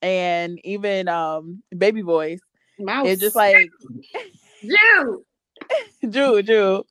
[0.02, 2.40] And even um baby voice
[2.80, 3.08] mouse.
[3.08, 3.70] it's just like
[4.62, 5.22] Dude.
[6.10, 6.84] Drew, Drew.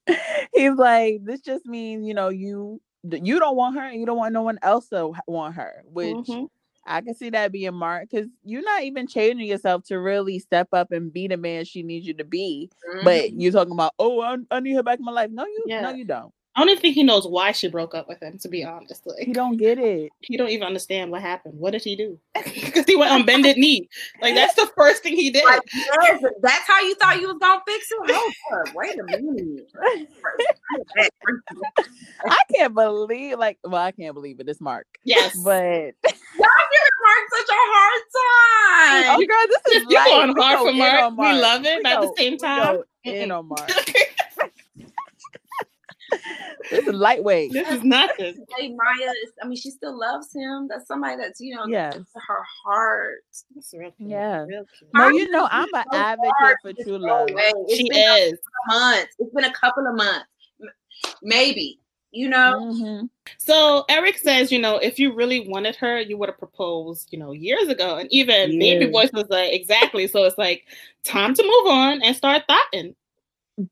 [0.55, 4.17] He's like, this just means you know you you don't want her, and you don't
[4.19, 6.49] want no one else to want her, which Mhm.
[6.87, 10.69] I can see that being Mark because you're not even changing yourself to really step
[10.73, 12.71] up and be the man she needs you to be.
[13.05, 15.31] But you're talking about, oh, I, I need her back in my life.
[15.31, 16.33] No, you, no, you don't.
[16.61, 18.37] I don't even think he knows why she broke up with him.
[18.37, 20.11] To be honest, like You don't get it.
[20.21, 21.59] he don't even understand what happened.
[21.59, 22.19] What did he do?
[22.45, 23.89] Because he went on bended knee.
[24.21, 25.47] Like that's the first thing he did.
[25.47, 28.15] Like, yes, that's how you thought you was gonna fix it.
[28.15, 29.71] Hold oh, up, wait a minute.
[32.29, 34.49] I can't believe, like, well, I can't believe it.
[34.49, 39.17] It's Mark, yes, but Y'all giving Mark such a hard time.
[39.17, 40.07] oh, girl, this is you light.
[40.07, 41.17] going hard for in Mark.
[41.17, 43.71] We love it, We but at the same time, go in on Mark.
[46.71, 47.53] This is lightweight.
[47.53, 48.45] this is nothing.
[48.59, 50.69] Hey, Maya, is, I mean, she still loves him.
[50.69, 51.97] That's somebody that's you know Yes.
[52.15, 53.25] her heart.
[53.55, 53.93] That's real.
[53.99, 54.45] Yeah.
[54.45, 54.65] real.
[54.95, 57.29] No, you know I'm an so advocate for to true love.
[57.75, 58.39] She is.
[58.69, 59.15] months.
[59.19, 60.27] It's been a couple of months,
[61.23, 61.79] maybe.
[62.13, 63.09] You know, Mhm.
[63.39, 67.19] So Eric says, you know, if you really wanted her, you would have proposed, you
[67.21, 67.99] know, years ago.
[67.99, 70.09] And even Baby Voice was like, exactly.
[70.09, 70.67] So it's like
[71.05, 72.97] time to move on and start thoughting.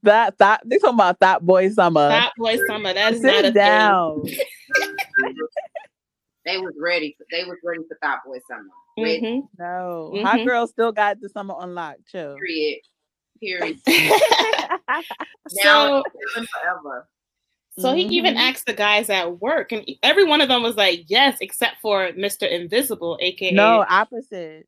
[0.03, 2.09] That that they talking about that boy summer.
[2.09, 2.93] That boy summer.
[2.93, 4.23] That is not a Sit down.
[6.45, 7.15] they was ready.
[7.19, 8.69] For, they was ready for that Boy Summer.
[8.97, 9.05] thing.
[9.05, 9.21] Ready.
[9.21, 9.49] Mhm.
[9.59, 10.47] No, hot Mhm.
[10.47, 12.07] girl still got the summer unlocked.
[12.09, 12.37] Chill.
[12.37, 12.81] Period.
[13.41, 13.79] Period.
[13.87, 16.05] so Now
[16.37, 17.09] and forever.
[17.79, 18.39] So he even Mhm.
[18.39, 22.11] asked the guys at work, and every one of them was like, "Yes," except for
[22.17, 24.67] Mister Invisible, aka No, opposite.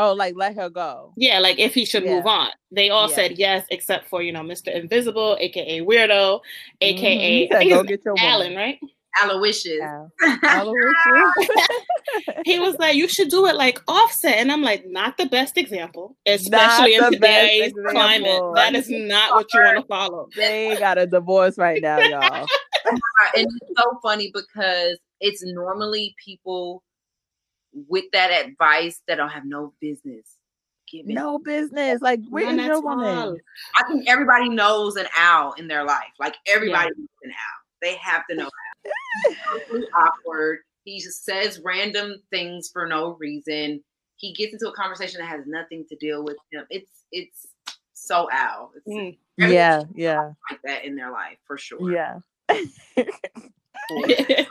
[0.00, 1.12] Oh, like let her go.
[1.16, 2.16] yeah, like if he should Yeah.
[2.16, 2.50] move on.
[2.70, 3.14] They all Yeah.
[3.16, 6.40] said yes, except for you know Mister Invisible, aka Weirdo,
[6.80, 7.54] aka He mm-hmm.
[7.56, 8.56] I said, go get your Alan, woman.
[8.58, 8.78] right?
[9.22, 9.80] Aloysius.
[9.82, 10.12] Al-
[10.44, 11.48] Aloysius.
[12.44, 15.58] He was like, "You should do it like Offset," and I'm like, "Not the best
[15.58, 18.40] example, especially Not in the best today's climate.
[18.54, 22.46] That is not what you want to follow." they got a divorce right now, y'all.
[23.36, 26.82] And it's so funny because it's normally people
[27.72, 30.38] with that advice that don't have no business
[30.90, 31.14] giving.
[31.14, 32.00] No business.
[32.00, 33.38] Like, where None is your woman?
[33.76, 36.12] I think everybody knows an owl in their life.
[36.18, 37.62] Like everybody knows an owl.
[37.80, 39.34] They have to know owl.
[39.60, 40.60] Totally awkward.
[40.84, 43.82] He just says random things for no reason.
[44.16, 46.64] He gets into a conversation that has nothing to deal with him.
[46.70, 47.46] It's it's
[47.94, 48.72] so owl.
[48.74, 49.16] It's Mm.
[49.36, 51.92] Yeah, yeah, like that in their life for sure.
[51.92, 52.18] yeah.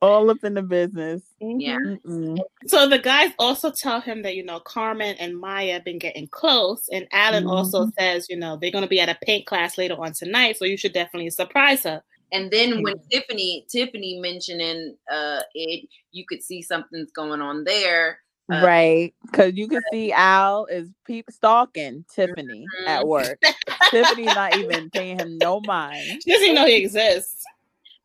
[0.00, 1.22] All up in the business.
[1.40, 1.78] Yeah.
[1.78, 2.38] Mm-mm.
[2.68, 6.28] So the guys also tell him that you know Carmen and Maya have been getting
[6.28, 7.92] close, and Alan also Mhm.
[7.98, 10.64] says you know they're going to be at a paint class later on tonight, so
[10.64, 12.02] you should definitely surprise her.
[12.30, 18.20] And then when Tiffany Tiffany mentioning uh it, you could see something's going on there.
[18.52, 19.14] Uh, right.
[19.26, 23.06] Because you can see Al is peep stalking Tiffany at Mhm.
[23.08, 23.42] work.
[23.90, 26.02] Tiffany's not even paying him no mind.
[26.24, 27.44] She doesn't even know he exists.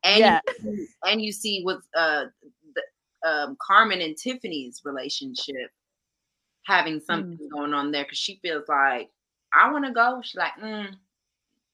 [0.03, 0.39] And Yeah.
[0.45, 2.25] you, see- and you see with uh
[2.75, 5.71] the, um Carmen and Tiffany's relationship
[6.65, 9.09] having something going on there because she feels like
[9.53, 10.21] I want to go.
[10.23, 10.95] She's like, mm,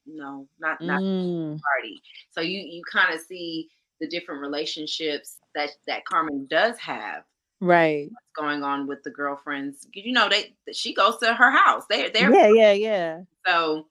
[0.06, 1.60] no, not not Mm.
[1.62, 2.02] party.
[2.32, 7.24] So you you kind of see the different relationships that that Carmen does have
[7.62, 8.10] Right.
[8.12, 9.88] what's going on with the girlfriends.
[9.94, 11.86] You know, they she goes to her house.
[11.89, 13.24] They they're Yeah, yeah, yeah.
[13.48, 13.88] so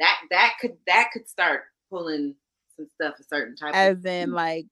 [0.00, 2.36] that that could that could start pulling
[2.82, 4.66] some stuff a certain type of As in like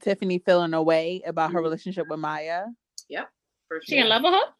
[0.00, 1.64] Tiffany feeling away about her Mhm.
[1.64, 2.64] relationship with Maya.
[3.08, 3.30] Yep.
[3.68, 4.52] For She in love with her?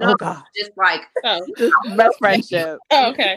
[0.00, 0.42] Oh god.
[0.56, 2.78] Just like Oh, Just best friendship.
[2.90, 3.36] oh okay.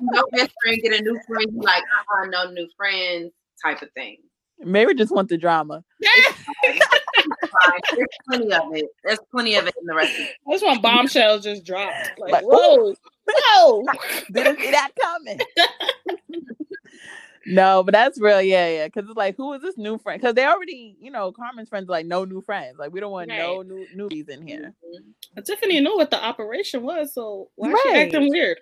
[0.00, 1.82] no best friend get a new friend, you like
[2.22, 3.32] uh no new friends
[3.62, 4.16] type of thing.
[4.62, 5.82] Maybe just want the drama.
[6.62, 8.86] There's plenty of it.
[9.04, 12.18] There's plenty of it in the rest of That's when bombshells just dropped.
[12.18, 12.94] Like, Like, whoa,
[13.26, 13.84] whoa.
[14.32, 15.38] Didn't see that coming.
[17.50, 18.86] No, but that's real, yeah, yeah.
[18.86, 20.20] Because it's like, who is this new friend?
[20.20, 22.78] Because they already, you know, Carmen's friends are like no new friends.
[22.78, 24.74] Like we don't want no new newbies in here.
[25.36, 25.44] Mhm.
[25.44, 28.58] Tiffany knew what the operation was, so why is she acting weird?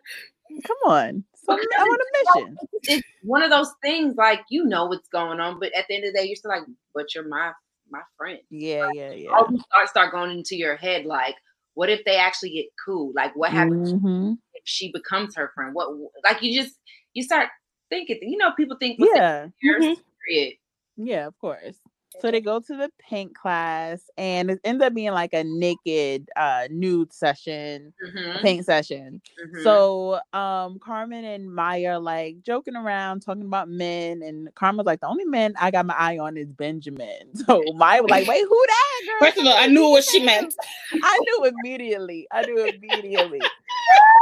[0.64, 2.56] Come on, so I'm on a mission.
[2.82, 6.04] It's one of those things like you know what's going on, but at the end
[6.04, 6.62] of the day, you're still like,
[6.94, 7.52] but you're my
[7.90, 8.38] my friend.
[8.50, 9.30] Yeah, yeah, yeah.
[9.30, 11.36] All you start start going into your head like,
[11.74, 13.12] what if they actually get cool?
[13.14, 14.38] Like, what happens Mhm.
[14.54, 15.74] if she becomes her friend?
[15.74, 15.88] What
[16.24, 16.78] like you just
[17.14, 17.48] you start
[17.90, 18.18] thinking.
[18.22, 19.96] You know, people think Yeah, Mhm.
[20.26, 20.54] period.
[20.96, 21.78] yeah, of course.
[22.20, 26.30] So they go to the paint class, and it ends up being like a naked,
[26.36, 29.22] uh, nude session, Mhm, paint session.
[29.44, 29.62] mhm.
[29.64, 35.00] So um Carmen and Maya are like joking around, talking about men, and Carmen's like,
[35.00, 37.30] the only man I got my eye on is Benjamin.
[37.46, 39.28] So Maya was like, wait, who that girl?
[39.28, 40.54] First of all, I knew what she meant.
[41.02, 42.28] I knew immediately.
[42.32, 43.52] I knew immediately.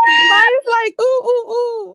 [0.18, 1.94] Maya's like, ooh, ooh, ooh.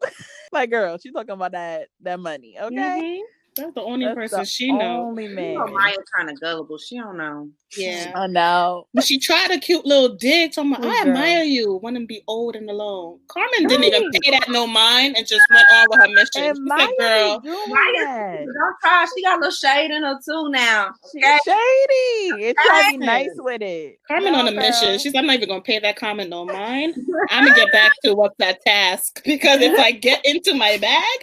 [0.53, 2.57] Like, girl, she's talking about that that money.
[2.61, 2.73] Okay.
[2.75, 3.19] Mhm.
[3.57, 5.07] That's the only That's person the she know.
[5.07, 5.53] Only you man.
[5.55, 6.77] know, Maya kind of gullible.
[6.77, 7.49] She don't know.
[7.77, 8.11] Yeah.
[8.15, 8.87] I know.
[8.93, 10.53] But she tried a cute little dig.
[10.53, 11.07] So I'm like, Good I girl.
[11.15, 11.75] admire you.
[11.83, 13.19] Want to be old and alone.
[13.27, 16.43] Carmen didn't even pay that no mind and just went on with her mission.
[16.43, 19.05] And She Maya said, girl, be doing Maya- Don't try.
[19.15, 20.91] She got a little shade in her too now.
[21.11, 21.37] She's Okay.
[21.45, 22.43] shady.
[22.45, 23.99] It's trying to be nice with it.
[24.07, 24.89] Carmen No, on a mission.
[24.89, 24.97] girl.
[24.97, 26.95] She's I'm not even gonna pay that Carmen no mind.
[27.29, 31.19] I'm gonna get back to what's that task because if I get into my bag,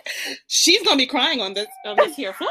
[0.46, 2.50] she's gonna be crying on this on this here floor.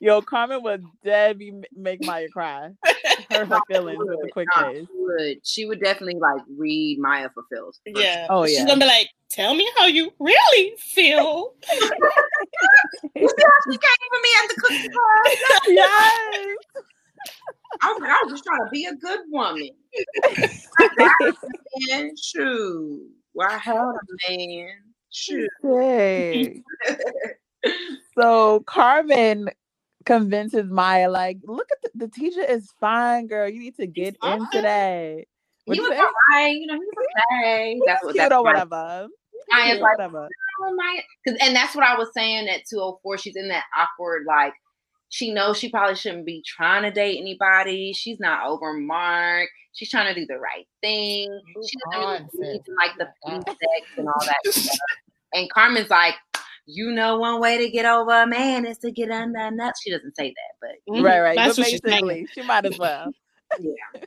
[0.00, 2.70] Yo, Carmen would dead be make Maya cry.
[3.30, 4.86] Hurt her feelings with the Nah, quickness.
[4.88, 5.46] she would.
[5.46, 7.72] She would definitely like read Maya for Phil.
[7.86, 8.26] Yeah.
[8.30, 8.58] Oh, yeah.
[8.58, 11.54] She's gonna be like, tell me how you really feel.
[13.14, 15.60] You see how she came for me at the cookie club?
[15.68, 16.56] yes.
[17.82, 19.70] I was like, I was just trying to be a good woman.
[21.92, 23.08] And shoot.
[23.32, 23.94] Why hell
[24.28, 24.68] man?
[25.10, 25.48] Shoot.
[25.62, 26.62] Dang.
[28.18, 29.48] So Carmen
[30.04, 33.48] convinces Maya, like, look at the, the teacher is fine, girl.
[33.48, 34.40] You need to get fine.
[34.40, 35.24] into that.
[35.66, 35.98] What He was say?
[35.98, 37.06] alright, you know, he was
[37.42, 37.80] okay.
[37.86, 39.08] That's what Cute that's or whatever.
[39.50, 40.28] Maya's Cute, like, whatever.
[40.62, 41.00] oh,
[41.40, 43.18] and that's what I was saying at 204.
[43.18, 44.54] She's in that awkward, like,
[45.10, 47.92] she knows she probably shouldn't be trying to date anybody.
[47.92, 49.48] She's not over Mark.
[49.72, 51.40] She's trying to do the right thing.
[51.46, 53.08] She doesn't really on, believe in like the
[53.46, 54.78] sex and all that stuff.
[55.34, 56.14] And Carmen's like,
[56.72, 59.74] you know, one way to get over a man is to get under a nut.
[59.82, 61.04] She doesn't say that, but Mhm.
[61.04, 61.36] Right, right.
[61.36, 63.12] That's but what basically, she might as well.
[63.58, 63.72] yeah.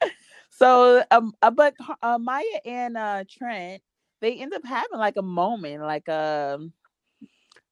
[0.50, 3.80] So, um, uh, but uh, Maya and uh Trent,
[4.20, 6.72] they end up having like a moment, like um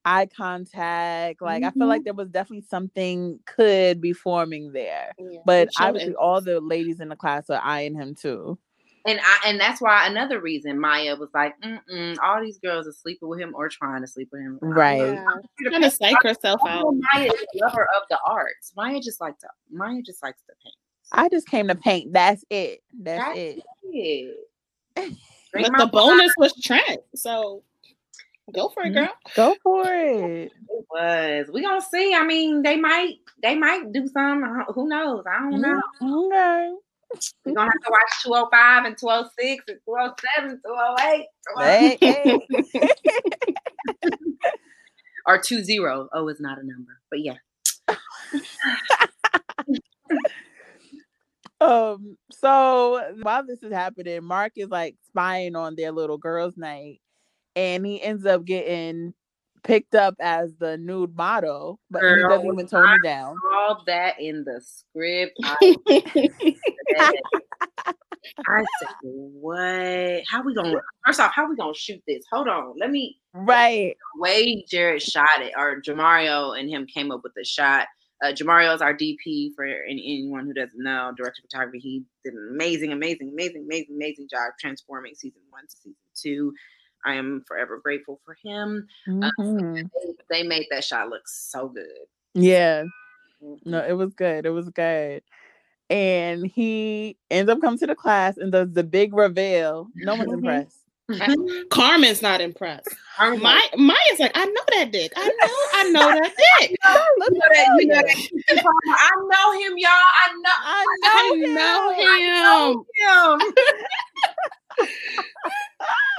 [0.04, 1.42] eye contact.
[1.42, 5.14] Like I feel like there was definitely something could be forming there.
[5.18, 5.40] Yeah.
[5.44, 6.16] But It obviously, it.
[6.16, 8.56] all the ladies in the class are eyeing him too.
[9.06, 12.92] And I and that's why another reason Maya was like, Mm-mm, all these girls are
[12.92, 14.58] sleeping with him or trying to sleep with him.
[14.60, 14.98] Right.
[14.98, 15.24] Yeah.
[15.58, 16.94] She's trying to psych herself out.
[17.14, 18.72] Maya is a lover of the arts.
[18.76, 20.74] Maya just likes to Maya just likes to paint.
[21.12, 22.12] I just came to paint.
[22.12, 22.82] That's it.
[22.98, 23.62] That's That's it.
[23.84, 24.36] it.
[25.52, 27.00] But the bonus was Trent.
[27.14, 27.62] So
[28.52, 28.94] go for it, Mhm.
[28.94, 29.12] girl.
[29.34, 30.52] Go for it.
[30.68, 31.46] It was.
[31.52, 32.12] We gonna see.
[32.14, 34.64] I mean, they might they might do some.
[34.74, 35.24] Who knows?
[35.26, 35.80] I don't know.
[36.02, 36.74] Okay.
[37.44, 41.26] We're gonna have to watch 205 and 206 and 207, 208,
[41.58, 42.38] Hey, hey.
[45.26, 45.78] or 20.
[46.12, 47.00] Oh, it's not a number.
[47.10, 47.36] But yeah.
[51.61, 57.00] Um, so while this is happening, Mark is like spying on their little girls' night,
[57.54, 59.14] and he ends up getting
[59.66, 63.36] picked up as the nude model, but he doesn't even tone it down.
[63.52, 65.36] All that in the script.
[65.42, 67.14] I said,
[68.46, 70.22] I said, what?
[70.30, 72.24] How we gonna first off, how we gonna shoot this?
[72.30, 72.74] Hold on.
[72.78, 73.96] Let me Right.
[74.16, 77.86] way Jared shot it, or Jamario and him came up with the shot.
[78.22, 81.78] Uh, Jamario is our DP for any, anyone who doesn't know, director of photography.
[81.80, 86.54] He did an amazing, amazing, amazing, amazing, amazing job transforming season one to season two.
[87.07, 88.86] I am forever grateful for him.
[89.07, 89.88] Mhm.
[89.94, 91.86] They, they made that shot look so good.
[92.34, 92.84] Yeah.
[93.64, 94.44] No, it was good.
[94.44, 95.22] It was good.
[95.88, 99.86] and he ends up coming to the class and does the big reveal.
[99.94, 100.38] No one's Mhm.
[100.38, 100.80] impressed.
[101.70, 102.88] Carmen's not impressed.
[103.20, 105.12] I'm My Maya's like, I know that dick.
[105.14, 106.76] I know, I know that dick.
[107.18, 108.66] Look You know that, you know that.
[108.88, 109.90] I know him, y'all.
[109.92, 110.59] I know.
[110.61, 112.84] I I know, know him.
[113.38, 113.46] him.
[113.46, 113.54] him.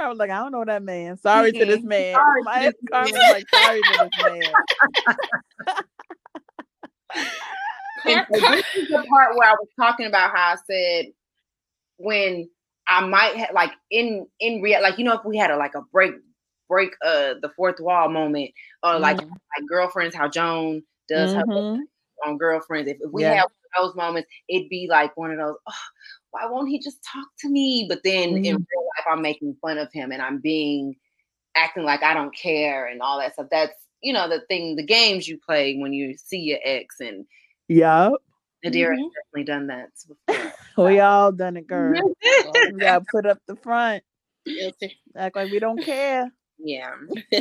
[0.00, 1.16] I was like, I don't know that man.
[1.18, 2.14] Sorry to this man.
[2.14, 3.30] Sorry to My this Carmen's man.
[3.30, 4.52] like, sorry to this man.
[8.06, 11.06] This is the part where I was talking about how I said
[11.98, 12.48] when
[12.86, 15.74] I might have like in in real like you know if we had a like
[15.74, 16.12] a break
[16.68, 18.50] break uh the fourth wall moment
[18.82, 19.28] or like Mhm.
[19.30, 21.80] like girlfriends how Joan does her Mhm.
[22.26, 23.34] on girlfriends if, if we Yeah.
[23.34, 25.72] have those moments it'd be like one of those oh,
[26.30, 28.66] why won't he just talk to me but then in Mhm.
[28.70, 30.96] real life I'm making fun of him and I'm being
[31.56, 33.72] acting like I don't care and all that stuff that's
[34.02, 37.26] you know the thing the games you play when you see your ex and
[37.68, 38.22] Yup.
[38.64, 39.02] Nadira Mhm.
[39.02, 40.52] has definitely done that before.
[40.92, 42.00] We all done it, girl.
[42.72, 44.04] we gotta put up the front.
[45.16, 46.32] Act like we don't care.
[46.58, 46.92] yeah.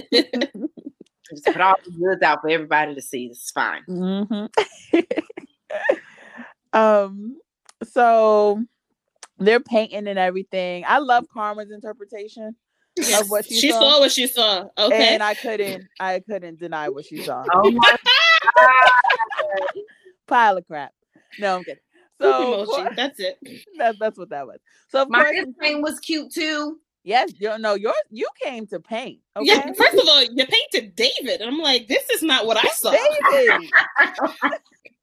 [1.29, 3.25] Just put all the goods out for everybody to see.
[3.27, 3.83] It's fine.
[3.83, 4.45] hmm
[6.73, 7.37] um,
[7.83, 8.63] so
[9.39, 10.83] they're painting and everything.
[10.87, 12.55] I love Karma's interpretation,
[12.95, 13.59] Yes, what she saw.
[13.59, 13.79] she saw.
[13.79, 14.65] saw what she saw.
[14.77, 15.13] Okay.
[15.13, 17.43] and I couldn't, I couldn't deny what she saw.
[17.53, 17.97] Oh my
[18.57, 19.67] God.
[20.27, 20.91] Pile of crap.
[21.39, 21.81] No, I'm kidding.
[22.19, 23.37] So course- That's it.
[23.77, 24.57] that, that's what that was.
[24.89, 26.79] So of My course, name was cute too.
[27.07, 29.19] Yes, you know yours you came to paint.
[29.35, 29.71] Okay, Yeah.
[29.73, 31.41] First of all, you painted David.
[31.41, 32.91] I'm like, this is not what I saw.
[32.91, 33.69] David.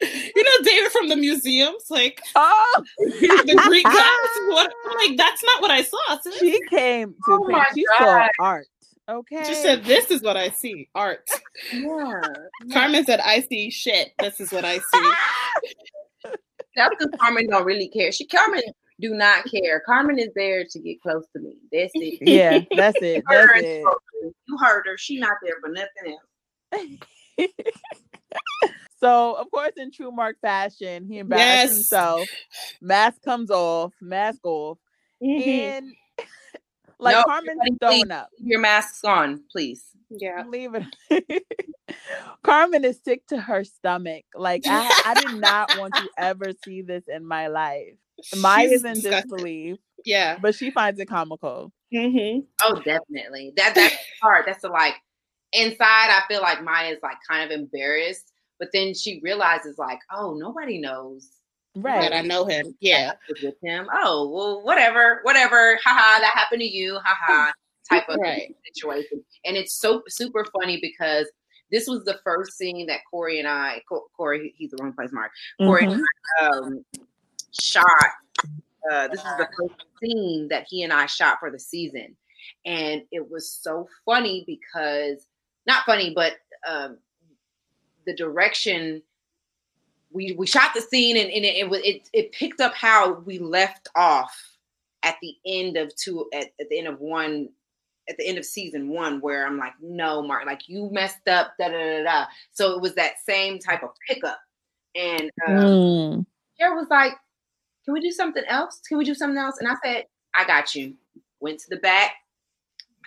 [0.03, 4.39] You know, David from the museums, like Oh, the Greek gods.
[4.49, 4.71] What?
[4.91, 6.19] I'm like, that's not what I saw.
[6.23, 6.39] sis.
[6.39, 7.53] she came to Oh paint.
[7.53, 8.67] my She saw art.
[9.09, 10.89] Okay, She said, "This is what I see.
[10.95, 11.27] Art."
[11.73, 12.21] Yeah.
[12.73, 14.13] Carmen said, "I see shit.
[14.19, 15.11] This is what I see."
[16.77, 18.13] That's because Carmen don't really care.
[18.13, 18.63] She Carmen
[19.01, 19.81] do not care.
[19.85, 21.57] Carmen is there to get close to me.
[21.73, 22.19] That's it.
[22.27, 23.17] yeah, that's it.
[23.17, 23.93] You heard That's her,
[24.23, 24.35] it.
[24.47, 24.97] you heard her.
[24.99, 26.17] She not there for nothing
[27.43, 27.51] else.
[29.01, 31.75] So of course, in true Mark fashion, he embarrassed Yes.
[31.75, 32.31] himself.
[32.81, 34.79] Mask comes off, mask off,
[35.23, 35.47] Mhm.
[35.47, 35.93] and
[36.99, 38.31] like No, Carmen's everybody throwing up.
[38.39, 39.85] Keep your masks on, please.
[40.09, 40.45] Yeah.
[40.49, 40.71] Leave
[41.11, 41.45] it.
[42.43, 44.25] Carmen is sick to her stomach.
[44.35, 47.99] Like I, I did not want to ever see this in my life.
[48.37, 49.31] Maya's She's in disgusting.
[49.31, 50.39] disbelief, Yeah.
[50.41, 51.73] but she finds it comical.
[51.93, 53.53] hmm Oh, definitely.
[53.57, 54.47] That that part.
[54.47, 54.95] That's the like
[55.53, 56.11] inside.
[56.11, 60.79] I feel like Maya's like kind of embarrassed, but then she realizes like, oh, nobody
[60.79, 61.31] knows
[61.77, 62.03] Right.
[62.03, 62.77] That I know him.
[62.81, 63.15] Yeah.
[63.43, 63.89] With him.
[63.93, 65.77] Oh, well, whatever, whatever.
[65.85, 67.01] Haha, that happened to you.
[67.05, 67.51] Haha,
[67.91, 68.55] type of Right.
[68.73, 69.25] situation.
[69.45, 71.27] And it's so super funny because
[71.73, 73.83] this was the first scene that Corey and I,
[74.17, 75.33] Corey, he's the one who plays Mark.
[75.59, 75.95] Corey Mhm.
[75.95, 76.05] and
[76.41, 76.85] I, um,
[77.61, 77.87] shot.
[78.91, 82.17] Uh, this is the first scene that he and I shot for the season,
[82.67, 85.27] and it was so funny because
[85.67, 86.35] not funny, but
[86.67, 86.99] um,
[88.07, 89.03] the direction.
[90.13, 93.15] We, we shot the scene and, and it, it was it, it picked up how
[93.15, 94.33] we left off
[95.03, 97.49] at the end of two at, at the end of one
[98.09, 101.55] at the end of season one where I'm like, no, Mark, like you messed up,
[101.59, 102.27] da da da da.
[102.53, 104.39] So it was that same type of pickup.
[104.95, 106.27] And um, Mm.
[106.59, 107.15] Jared was like,
[107.85, 108.81] Can we do something else?
[108.89, 109.57] Can we do something else?
[109.59, 110.05] And I said,
[110.35, 110.95] I got you.
[111.41, 112.13] Went to the back,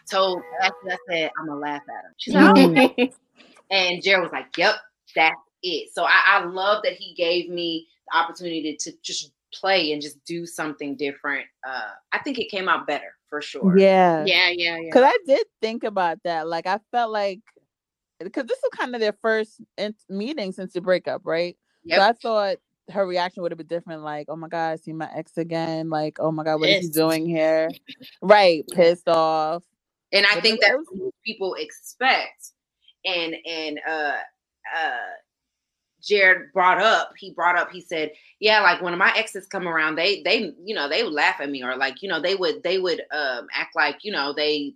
[0.10, 2.12] told Ashley, I said, I'm gonna laugh at him.
[2.18, 3.14] She's like, "Oh, okay."
[3.72, 4.76] and Jared was like, Yep,
[5.16, 5.90] that's it.
[5.94, 10.24] So I, I love that he gave me the opportunity to just play and just
[10.26, 11.46] do something different.
[11.68, 13.78] Uh, I think it came out better for sure.
[13.78, 14.24] Yeah.
[14.26, 14.50] yeah.
[14.50, 14.78] Yeah.
[14.78, 14.82] Yeah.
[14.86, 16.48] Because I did think about that.
[16.48, 17.40] Like, I felt like,
[18.20, 21.56] because this was kind of their first in- meeting since the breakup, right?
[21.86, 21.98] Yep.
[21.98, 22.58] So I thought
[22.92, 24.04] her reaction would have been different.
[24.04, 25.90] Like, oh my God, I see my ex again.
[25.90, 27.76] Like, oh my God, what is he doing here?
[28.22, 28.66] Right.
[28.72, 29.64] Pissed off.
[30.14, 32.54] and I But think that's was- what people expect.
[33.06, 34.18] And and uh
[34.78, 34.98] uh
[36.04, 39.96] Jared brought up, he brought up, he said, Yeah, like when my exes come around,
[39.98, 42.64] they they you know, they would laugh at me or like, you know, they would
[42.64, 44.76] they would um act like, you know, they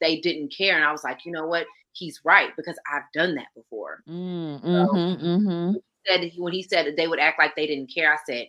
[0.00, 0.76] they didn't care.
[0.76, 1.66] And I was like, you know what?
[1.92, 4.00] He's right, because I've done that before.
[4.08, 5.72] Mm, mm-hmm, mm-hmm.
[6.06, 8.48] Said when he said that they would act like they didn't care, I said,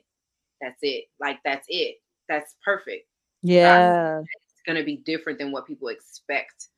[0.62, 1.06] That's it.
[1.20, 1.98] Like that's it.
[2.30, 3.08] That's perfect.
[3.44, 4.22] Yeah.
[4.22, 6.70] It's gonna be different than what people expect.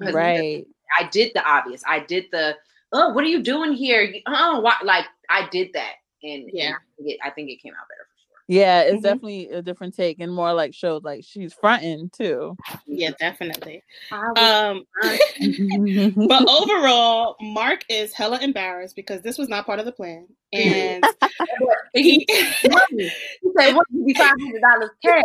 [0.00, 0.66] 'Cause Right.
[0.98, 1.82] I did the obvious.
[1.86, 2.56] I did the
[2.92, 4.14] oh, what are you doing here?
[4.26, 4.76] Oh, why?
[4.82, 6.66] like I did that, and Yeah.
[6.66, 8.15] and I, think it, I think it came out better for sure.
[8.48, 9.02] Yeah, it's Mhm.
[9.02, 12.56] definitely a different take and more like shows like she's fronting too.
[12.86, 13.82] Yeah, definitely.
[14.12, 14.84] Um,
[16.28, 21.04] but overall, Mark is hella embarrassed because this was not part of the plan, and
[21.94, 23.14] he he
[23.58, 25.22] said, "What give me five hundred dollars cash?"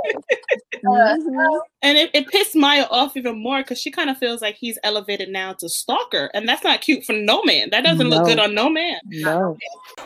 [1.84, 4.80] And it, it pissed Maya off even more because she kind of feels like he's
[4.84, 7.70] elevated now to stalker, and that's not cute for no man.
[7.70, 9.00] That doesn't look good on no man.
[9.06, 9.58] No.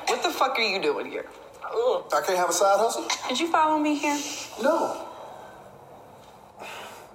[0.07, 1.25] What the fuck are you doing here?
[1.71, 3.05] I can't have a side hustle?
[3.29, 4.17] Did you follow me here?
[4.61, 5.07] No.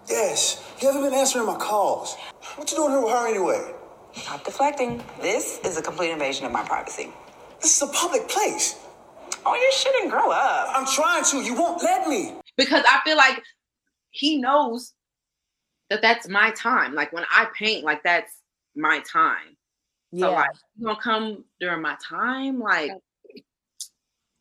[0.09, 0.63] Yes.
[0.81, 2.17] You haven't been answering my calls.
[2.57, 3.73] What you doing here with her anyway?
[4.13, 5.03] Stop deflecting.
[5.21, 7.13] This is a complete invasion of my privacy.
[7.61, 8.77] This is a public place.
[9.47, 10.69] Oh, you shouldn't grow up.
[10.75, 11.43] I'm trying to.
[11.43, 12.35] You won't let me.
[12.57, 13.41] because I feel like
[14.11, 14.93] he knows
[15.91, 16.95] that that's my time.
[16.95, 18.33] Like when I paint, like that's
[18.77, 19.57] my time.
[20.13, 20.27] Yeah.
[20.27, 22.91] So like you gonna come during my time, like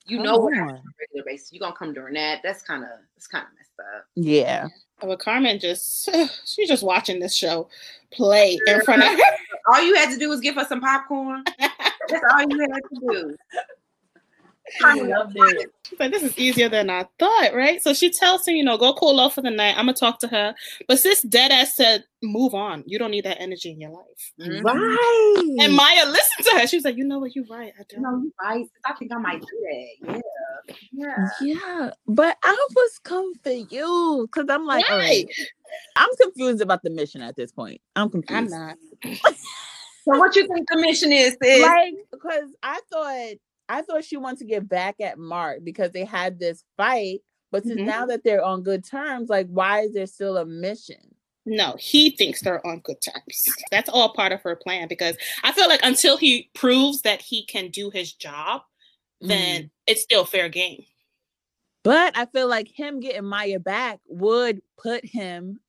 [0.09, 0.59] you Come know what on.
[0.59, 1.53] happens on a regular basis.
[1.53, 2.41] You gonna come during that.
[2.43, 4.05] That's kind of it's kind of messed up.
[4.15, 4.67] Yeah.
[5.01, 6.09] But Carmen just
[6.45, 7.69] she's just watching this show
[8.11, 9.23] play in front of her.
[9.67, 11.43] All you had to do was give her some popcorn.
[11.59, 13.35] That's all you had to do.
[14.83, 15.71] I loved it.
[15.89, 17.81] She's like, this is easier than I thought, right?
[17.81, 19.71] So she tells him, you know, go cool off for the night.
[19.77, 20.53] I'm gonna talk to her.
[20.87, 22.83] But sis dead ass said, move on.
[22.85, 24.33] You don't need that energy in your life.
[24.39, 24.63] Mhm.
[24.63, 25.55] Right.
[25.61, 26.67] And Maya listened to her.
[26.67, 27.73] She was like, you know what, you're right.
[27.79, 28.01] I don't.
[28.23, 28.65] you right.
[28.85, 30.13] I think I might do that.
[30.13, 30.75] Yeah.
[30.91, 31.29] Yeah.
[31.41, 34.27] Yeah, but I was confused you.
[34.31, 35.25] because I'm like, all Right.
[35.27, 35.47] right,
[35.95, 37.81] I'm confused about the mission at this point.
[37.95, 38.53] I'm confused.
[38.53, 38.77] I'm not.
[40.05, 41.61] So what you think the mission is, sis?
[41.61, 43.33] like because I thought
[43.69, 47.63] I thought she wanted to get back at Mark because they had this fight, but
[47.63, 47.85] since Mhm.
[47.85, 51.15] now that they're on good terms, like why is there still a mission?
[51.45, 53.43] No, he thinks they're on good terms.
[53.71, 57.45] That's all part of her plan because I feel like until he proves that he
[57.45, 58.63] can do his job,
[59.21, 59.69] then Mm.
[59.87, 60.85] it's still fair game.
[61.83, 65.59] But I feel like him getting Maya back would put him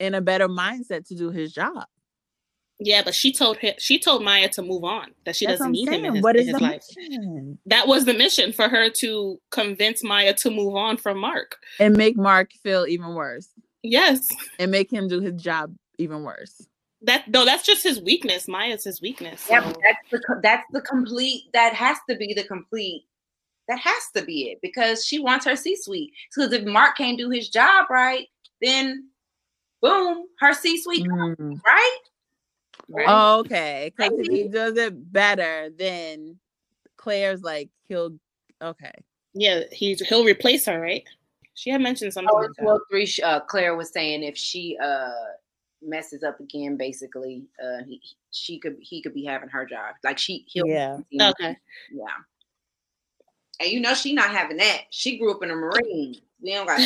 [0.00, 1.86] in a better mindset to do his job.
[2.80, 5.66] Yeah, but she told him she told Maya to move on, that she That's doesn't
[5.66, 6.14] I'm need him in saying.
[6.16, 6.82] his, What in his the life.
[6.96, 7.58] mission?
[7.66, 11.56] That was the mission for her to convince Maya to move on from Mark.
[11.80, 13.48] And make Mark feel even worse.
[13.82, 14.28] Yes.
[14.60, 16.68] And make him do his job even worse.
[17.02, 18.46] That no, that's just his weakness.
[18.48, 19.46] Maya's his weakness.
[19.50, 21.44] Yeah, so- but that's the that's the complete.
[21.52, 23.04] That has to be the complete.
[23.68, 26.10] That has to be it because she wants her C-suite.
[26.34, 28.26] Because if Mark can't do his job right,
[28.62, 29.08] then
[29.82, 31.60] boom, her C-suite, Mm.
[31.66, 31.98] right?
[32.88, 33.06] Right.
[33.08, 33.92] Oh, okay.
[33.96, 36.38] Because he does it better, than
[36.96, 38.18] Claire's like he'll
[38.62, 38.92] okay.
[39.34, 41.04] yeah, he's he'll replace her, right?
[41.54, 43.12] She had mentioned something Oh, like well, three.
[43.22, 45.10] Uh, Claire was saying if she uh
[45.82, 49.94] messes up again, basically, uh, he, she could he could be having her job.
[50.04, 50.98] Like she, he'll, Yeah.
[51.20, 51.56] Okay.
[51.92, 52.06] yeah.
[53.60, 54.82] And you know she not having that.
[54.90, 56.16] She grew up in a Marine.
[56.42, 56.80] We don't got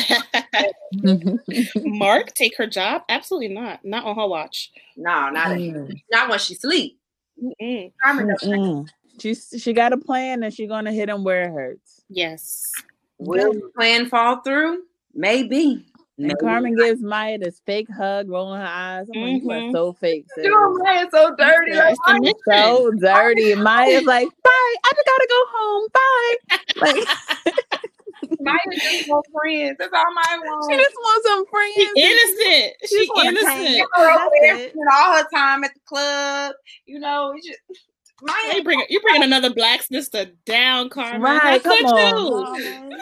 [1.83, 3.03] Mark take her job?
[3.09, 3.83] Absolutely not.
[3.83, 4.71] Not on her watch.
[4.97, 6.01] no, not Mm.
[6.11, 6.99] not when she sleep.
[7.41, 7.91] Mm-mm.
[8.05, 8.87] Mm-mm.
[9.19, 12.01] She's she got a plan and she's gonna hit him where it hurts.
[12.09, 12.71] Yes.
[13.19, 14.83] Will the plan fall through?
[15.13, 15.85] Maybe.
[16.17, 16.35] And Maybe.
[16.39, 19.07] Carmen gives Maya this fake hug, rolling her eyes.
[19.15, 19.71] I'm like, you are Mhm.
[19.71, 20.25] so fake.
[20.35, 20.43] sis.
[20.45, 21.71] Dude, man, so dirty.
[21.71, 22.35] Yeah, Like.
[22.51, 23.55] So dirty.
[23.55, 24.75] Maya's like, bye.
[24.83, 25.87] I just gotta go home.
[25.93, 26.35] Bye.
[26.93, 27.07] Like
[28.43, 29.77] Maya just want friends.
[29.79, 30.39] That's all Maya
[30.69, 31.73] she just wants some friends.
[31.75, 32.73] She innocent.
[32.85, 33.47] She She innocent.
[33.47, 33.85] hang.
[33.95, 34.69] Her over there That's it.
[34.71, 36.53] spending all her time at the club.
[36.85, 37.59] You know, it's just
[38.21, 38.55] Maya.
[38.55, 41.21] You bring you bringing another black sister down, Carmen.
[41.21, 42.91] Right, How come on.
[42.91, 42.97] you?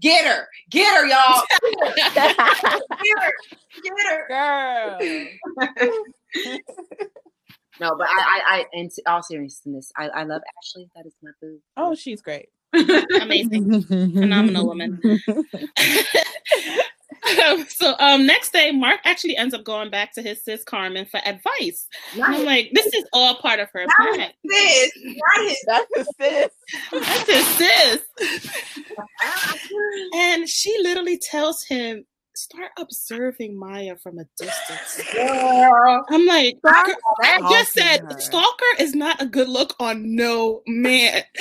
[0.00, 1.42] Get her, get her, y'all.
[2.14, 3.32] Get her,
[3.82, 4.98] get her.
[4.98, 6.58] Girl.
[7.80, 10.88] No, but I, I, I, in all seriousness, I, I love Ashley.
[10.94, 11.58] That is my boo.
[11.76, 12.48] Oh, she's great.
[13.20, 13.82] Amazing.
[13.82, 15.00] Phenomenal woman.
[17.68, 21.20] so um next day, Mark actually ends up going back to his sis Carmen for
[21.24, 21.88] advice.
[22.14, 24.30] And I'm like, this is all part of her plan.
[24.44, 25.56] This, right?
[25.66, 26.50] That's a sis.
[26.92, 28.02] That's his sis.
[30.14, 32.04] And she literally tells him,
[32.36, 35.00] start observing Maya from a distance.
[35.12, 36.04] Girl.
[36.10, 38.20] I'm like, Stop girl, I just said her.
[38.20, 41.22] stalker is not a good look on no man.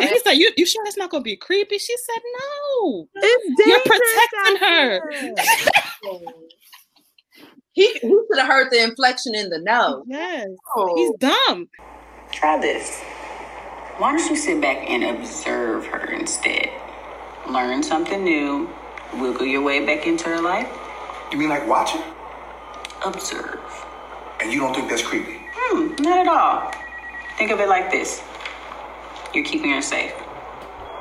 [0.00, 1.78] And he's like, you, you sure it's not gonna be creepy?
[1.78, 2.22] She said,
[2.80, 3.08] no.
[3.58, 5.00] dangerous protecting her.
[7.72, 10.04] He, he should have heard the inflection in the no.
[10.06, 10.48] Yes.
[10.76, 10.94] Oh.
[10.96, 11.68] He's dumb.
[12.32, 13.00] Try this.
[13.98, 16.70] Why don't you sit back and observe her instead?
[17.48, 18.68] Learn something new,
[19.20, 20.68] wiggle your way back into her life,
[21.32, 22.02] You mean like watching?
[23.06, 23.60] observe.
[24.40, 25.38] And you don't think that's creepy?
[25.54, 26.72] Hmm, not at all.
[27.38, 28.22] Think of it like this
[29.34, 30.12] you're keeping her safe.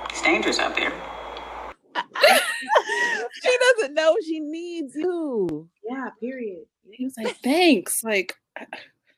[0.09, 0.91] It's dangerous out there.
[3.43, 5.70] she doesn't know she needs you.
[5.89, 6.66] Yeah, period.
[6.91, 8.03] He was like, thanks.
[8.03, 8.66] Like, I,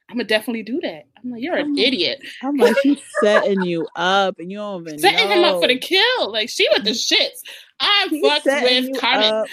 [0.10, 1.06] I'm gonna definitely do that.
[1.24, 2.20] I'm like, you're an I'm- idiot.
[2.44, 5.36] I'm like, she's setting you up, and you don't even Setting know.
[5.36, 6.32] him up for the kill.
[6.32, 7.42] Like, she with the shits.
[7.80, 9.34] I She's fucked with you Carmen.
[9.34, 9.48] up.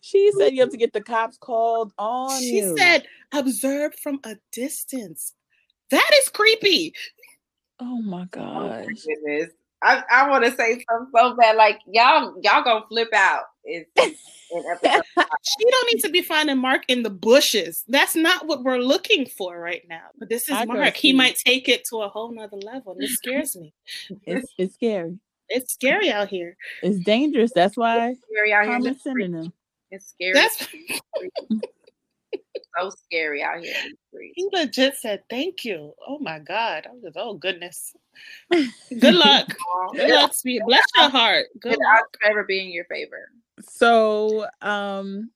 [0.00, 2.76] she said you have to get the cops called on She you.
[2.76, 5.34] said, observe from a distance.
[5.90, 6.94] That is creepy.
[7.80, 9.50] "Oh my oh gosh." Goodness.
[9.82, 11.56] I, I want to say something so bad.
[11.56, 13.44] Like y'all, y'all gonna flip out.
[13.64, 13.90] It's
[14.50, 15.02] in episode.
[15.16, 17.84] She don't need to be finding Mark in the bushes.
[17.88, 20.06] That's not what we're looking for right now.
[20.18, 20.96] But this is I Mark.
[20.96, 22.92] He might take it to a whole nother level.
[22.94, 23.72] And it scares me.
[24.26, 25.18] It's it's scary.
[25.48, 26.56] It's scary out here.
[26.82, 27.52] It's dangerous.
[27.54, 28.76] That's why it's scary out here.
[28.76, 29.52] in the Carmen's sending.
[29.90, 30.34] It's scary.
[30.34, 30.68] That's
[32.78, 33.74] so scary out here.
[33.84, 35.92] in the he legit said thank you.
[36.06, 36.86] Oh my God.
[36.88, 37.94] I was just, oh goodness.
[38.50, 39.48] Good luck.
[39.94, 40.62] Good luck, sweet.
[40.66, 41.46] Bless your heart.
[41.60, 41.98] Good Good luck.
[42.02, 43.30] odds forever be in your favor.
[43.62, 45.30] So, um,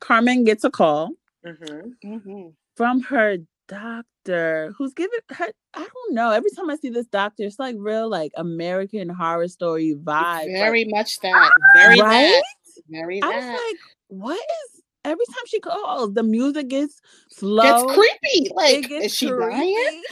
[0.00, 1.10] Carmen gets a call
[1.46, 2.08] Mm-hmm.
[2.12, 2.52] Mhm.
[2.76, 5.46] from her doctor, who's giving her.
[5.74, 6.32] I don't know.
[6.32, 10.46] Every time I see this doctor, it's like real, like American Horror Story vibe.
[10.52, 11.50] Very much that.
[11.74, 12.42] Very right?
[12.76, 12.82] that.
[12.90, 13.78] Very I was like,
[14.08, 14.82] what is?
[15.04, 17.62] Every time she calls, the music gets slow.
[17.62, 18.48] Gets creepy.
[18.48, 20.02] it Like, gets is she creepy.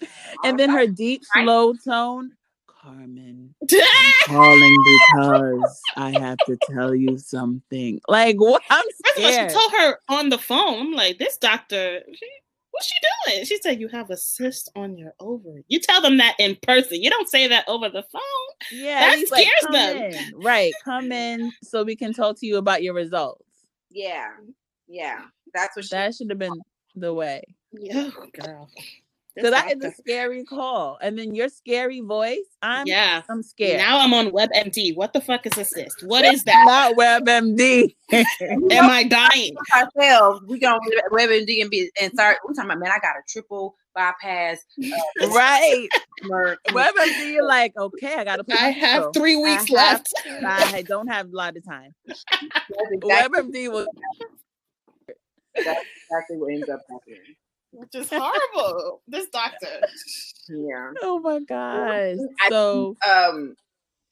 [0.44, 2.32] And then her deep, slow tone,
[2.66, 3.54] Carmen.
[4.24, 8.00] calling because I have to tell you something.
[8.08, 8.62] Like what?
[8.70, 10.80] I'm First of all, she told her on the phone.
[10.80, 12.26] I'm like, this doctor, she,
[12.70, 12.94] what's she
[13.26, 13.44] doing?
[13.44, 15.64] She said, you have a cyst on your ovary.
[15.68, 17.02] You tell them that in person.
[17.02, 18.22] You don't say that over the phone.
[18.72, 22.46] yeah, that he's like, scares them." in." Right, come in so we can talk to
[22.46, 23.44] you about your results.
[23.90, 24.28] Yeah,
[24.88, 25.22] yeah.
[25.52, 25.94] That's what she.
[25.94, 26.60] That should have been
[26.94, 27.42] the way.
[27.72, 28.68] Yeah, girl.
[29.36, 32.38] This Because that is a scary call, and then your scary voice.
[32.62, 33.22] I'm yeah.
[33.28, 33.78] I'm scared.
[33.78, 34.96] Now I'm on WebMD.
[34.96, 36.02] What the fuck is a cyst?
[36.04, 36.64] What is that?
[36.66, 37.94] Not WebMD.
[38.12, 39.54] Am I dying?
[39.74, 40.80] ourselves, we gonna
[41.12, 42.38] WebMD and be and start.
[42.48, 42.90] We talking about man.
[42.90, 44.58] I got a triple bypass.
[44.82, 45.88] Uh, right.
[46.68, 48.44] WebMD, you're like, okay, I gotta.
[48.50, 49.12] I have through.
[49.12, 50.06] three I weeks have- left.
[50.44, 51.94] I don't have a lot of time.
[52.08, 53.86] Exactly, WebMD was
[55.54, 57.18] that's exactly what ends up happening.
[57.72, 59.02] Which is horrible.
[59.06, 59.84] This doctor.
[60.48, 60.92] Yeah.
[61.02, 62.18] Oh my gosh.
[62.40, 63.54] I So um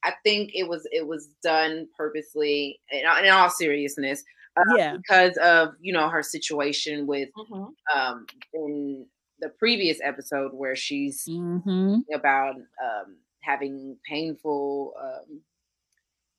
[0.04, 4.22] I think it was it was done purposely in, in all seriousness
[4.56, 4.96] uh, yeah.
[4.96, 7.74] because of you know her situation with Mhm.
[7.94, 9.06] um in
[9.40, 12.00] the previous episode where she's Mm-hmm.
[12.14, 15.42] about um having painful um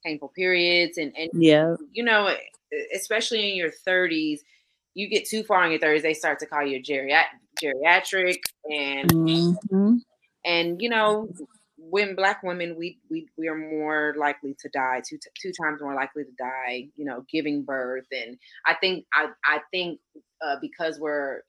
[0.05, 1.75] painful periods and and Yeah.
[1.91, 2.35] you know
[2.95, 4.41] especially in your 30s
[4.99, 7.25] you get too far on your 30s they start to call you geriat-
[7.63, 8.39] geriatric
[8.69, 9.97] and Mm-hmm.
[10.45, 11.29] and you know
[11.77, 15.81] when black women we we we are more likely to die two t- two times
[15.81, 19.99] more likely to die you know giving birth and i think i i think
[20.41, 21.41] uh, because we're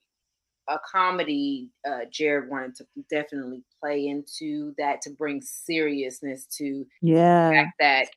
[0.69, 6.85] a comedy uh jared wanted to definitely play into that to bring seriousness to
[7.25, 7.51] the Yeah.
[7.55, 8.07] fact that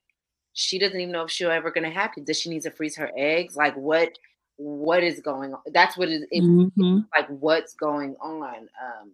[0.54, 2.96] she doesn't even know if she'll ever gonna have kids does she need to freeze
[2.96, 4.18] her eggs like what
[4.56, 7.00] what is going on that's what is it, it Mm-hmm.
[7.16, 8.56] like what's going on.
[8.82, 9.12] Um,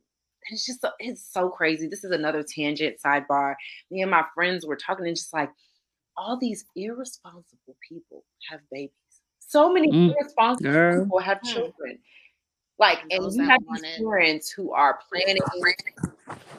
[0.51, 1.89] it's just so, it's so crazy.
[1.89, 3.55] This is another tangent sidebar.
[3.91, 5.51] Me and my friends were talking and just like
[6.17, 8.93] all these irresponsible people have babies.
[9.41, 11.05] So many Mm, irresponsible girl.
[11.05, 11.53] people have Hmm.
[11.55, 11.99] children.
[12.79, 15.43] Like, and Those you have these parents who are planning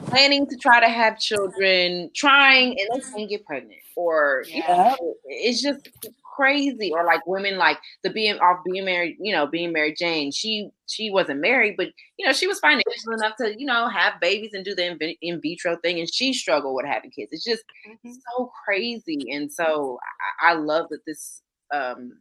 [0.06, 5.16] planning to try to have children, trying and they can't get pregnant, or you know,
[5.26, 5.88] it's just
[6.34, 6.90] crazy.
[6.92, 10.30] Or like women like the being off being married, you know, being Mary Jane.
[10.32, 14.20] She she wasn't married, but you know, she was financial enough to you know have
[14.20, 17.30] babies and do the in, in vitro thing, and she struggled with having kids.
[17.32, 18.22] It's just Mhm.
[18.36, 19.98] so crazy, and so
[20.42, 22.12] I, I love that this um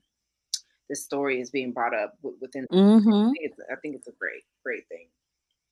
[0.89, 2.63] this story is being brought up within.
[2.63, 3.33] I Mm-hmm.
[3.33, 5.07] think it's I think it's a great great thing.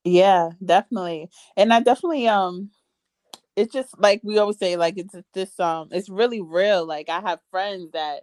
[0.03, 1.29] Yeah, definitely.
[1.57, 2.71] And I definitely um
[3.55, 6.85] it's just like we always say, like it's this um it's really real.
[6.87, 8.21] Like I have friends that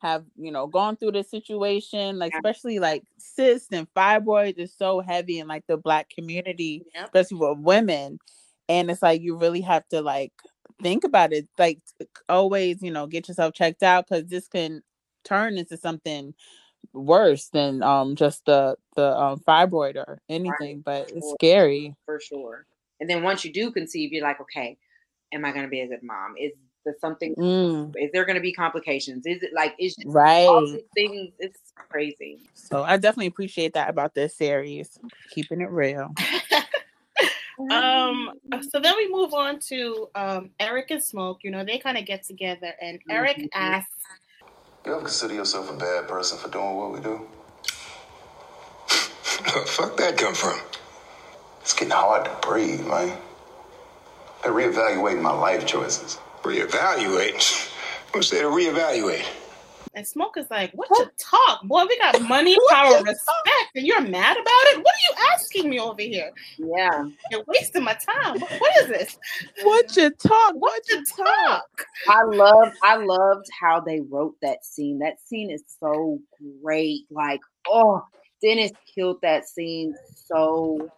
[0.00, 2.38] have, you know, gone through this situation, like Yeah.
[2.38, 7.04] especially like cysts and fibroids is so heavy in like the black community, Yep.
[7.06, 8.18] especially with women.
[8.68, 10.32] And it's like you really have to like
[10.82, 11.48] think about it.
[11.58, 11.80] Like
[12.28, 14.82] always, you know, get yourself checked out because this can
[15.24, 16.34] turn into something
[16.92, 22.66] worse than um just the the um fibroid or anything but it's scary for sure.
[23.00, 24.76] And then once you do conceive, you're like, okay,
[25.32, 26.34] am I going to be a good mom?
[26.38, 26.52] Is
[26.88, 27.34] there something?
[27.36, 29.26] Mm, Is there going to be complications?
[29.26, 31.32] Is it like it's right all right these things?
[31.38, 32.38] It's crazy.
[32.54, 34.98] so i definitely appreciate that about this series
[35.30, 36.12] keeping it real
[37.72, 38.30] Um,
[38.70, 41.40] so then we move on to um, Eric and Smoke.
[41.42, 43.90] You know, they kind of get together, and Eric asks,
[44.86, 47.16] You ever consider yourself a bad person for doing what we do?
[49.42, 50.60] Where the fuck that come from?
[51.60, 53.18] It's getting hard to breathe, man.
[54.44, 56.18] I'm reevaluating my life choices.
[56.48, 57.68] Reevaluate?
[58.12, 59.26] What's there to reevaluate?
[59.94, 61.84] and Smoke is like, "What you talk, boy?
[61.86, 64.78] We got money, power, respect, and you're mad about it.
[64.78, 66.30] What are you asking me over here?
[66.56, 67.04] Yeah.
[67.30, 68.40] You're wasting my time.
[68.40, 69.18] What, what is this?
[69.62, 70.54] What you talk?
[70.54, 71.26] What What you you talk?
[71.66, 71.86] talk?
[72.08, 75.00] I love, I loved how they wrote that scene.
[75.00, 76.18] That scene is so
[76.62, 77.00] great.
[77.10, 78.02] Like, oh,
[78.40, 80.90] Dennis killed that scene so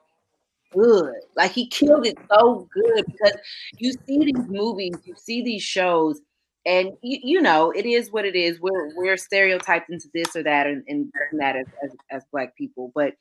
[0.72, 1.14] good.
[1.36, 3.36] Like he killed it so good because
[3.78, 6.20] you see these movies, you see these shows,
[6.66, 8.60] and you, you know it is what it is.
[8.60, 12.92] We're we're stereotyped into this or that and, and that as, as as black people,
[12.94, 13.14] but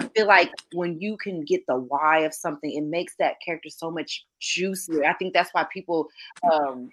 [0.00, 3.68] I feel like when you can get the why of something, it makes that character
[3.70, 5.04] so much juicier.
[5.04, 6.08] I think that's why people
[6.50, 6.90] um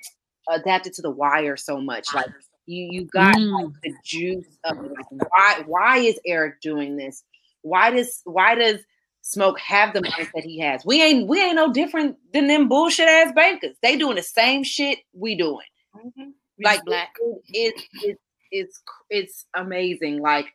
[0.50, 2.08] adapted to the wire so much.
[2.14, 2.28] Like
[2.66, 3.74] you you got like, Mm.
[3.84, 7.24] the juice of like why why is Eric doing this?
[7.62, 8.82] Why does why does
[9.26, 10.86] Smoke have the mindset he has?
[10.86, 13.76] We ain't we ain't no different than them bullshit ass bankers.
[13.82, 15.66] They doing the same shit we doing.
[15.96, 16.34] Mhm.
[16.62, 17.16] Like black.
[17.20, 18.20] it, it, it
[18.52, 20.20] it's it's amazing.
[20.22, 20.48] Like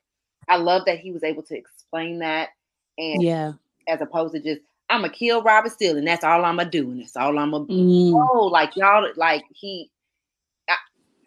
[0.48, 2.50] I love that he was able to explain that
[2.98, 3.52] and Yeah.
[3.88, 4.60] as opposed to just
[4.90, 7.50] I'm gonna kill Robert Steele and that's all I'm gonna do and that's all I'm
[7.52, 8.28] gonna Mm.
[8.32, 9.90] oh like y'all like he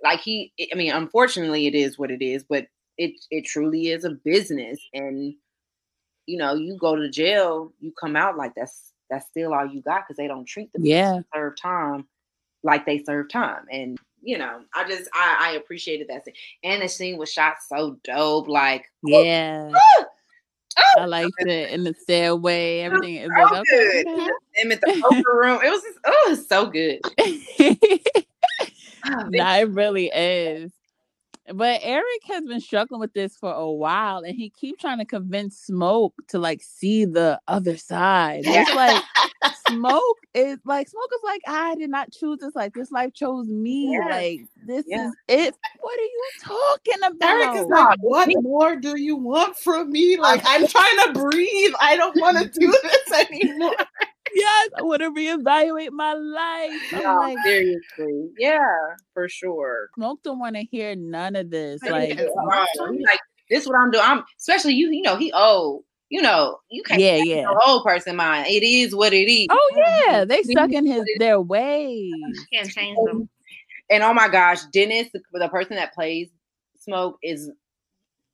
[0.03, 2.65] like he i mean unfortunately it is what it is but
[2.97, 5.35] it it truly is a business and
[6.25, 9.81] you know you go to jail you come out like that's that's still all you
[9.81, 11.19] got because they don't treat the Yeah.
[11.33, 12.07] serve time
[12.63, 16.81] like they serve time and you know i just i i appreciated that scene and
[16.81, 19.71] the scene was shot so dope like Yeah.
[19.73, 20.05] oh,
[20.97, 22.79] I liked it in the stairway.
[22.79, 24.27] Everything is so good okay.
[24.57, 28.25] them at the poker room it was just, oh it was so good
[29.03, 30.71] Oh, nah, it really is.
[31.53, 35.05] But Eric has been struggling with this for a while, and he keeps trying to
[35.05, 38.43] convince Smoke to like see the other side.
[38.45, 39.01] It's like
[39.67, 42.55] Smoke is like Smoke is like I did not choose this.
[42.55, 43.91] Like this life chose me.
[43.91, 44.09] Yes.
[44.09, 45.07] Like this Yeah.
[45.07, 45.55] is it.
[45.79, 47.29] What are you talking about?
[47.29, 50.17] Eric is Nah, like, what more do you want from me?
[50.17, 51.73] Like, I'm trying to breathe.
[51.79, 53.75] I don't want to do this anymore.
[54.33, 56.93] Yes, I want to reevaluate my life.
[56.93, 58.29] I'm No, like seriously.
[58.37, 58.59] Yeah,
[59.13, 59.89] for sure.
[59.95, 61.81] Smoke don't want to hear none of this.
[61.83, 62.29] Like, Like Yes.
[62.45, 62.99] Right.
[63.01, 63.19] Like,
[63.49, 64.03] this what I'm doing.
[64.05, 65.83] I'm especially you, you know, he old.
[66.09, 67.43] You know, you can't yeah, change yeah.
[67.43, 68.47] the whole person mind.
[68.47, 69.47] It is what it is.
[69.49, 72.11] Oh yeah, they stuck in his their ways.
[72.51, 73.29] Can't change them.
[73.89, 76.27] And oh my gosh, Dennis, the, the person that plays
[76.79, 77.49] Smoke, is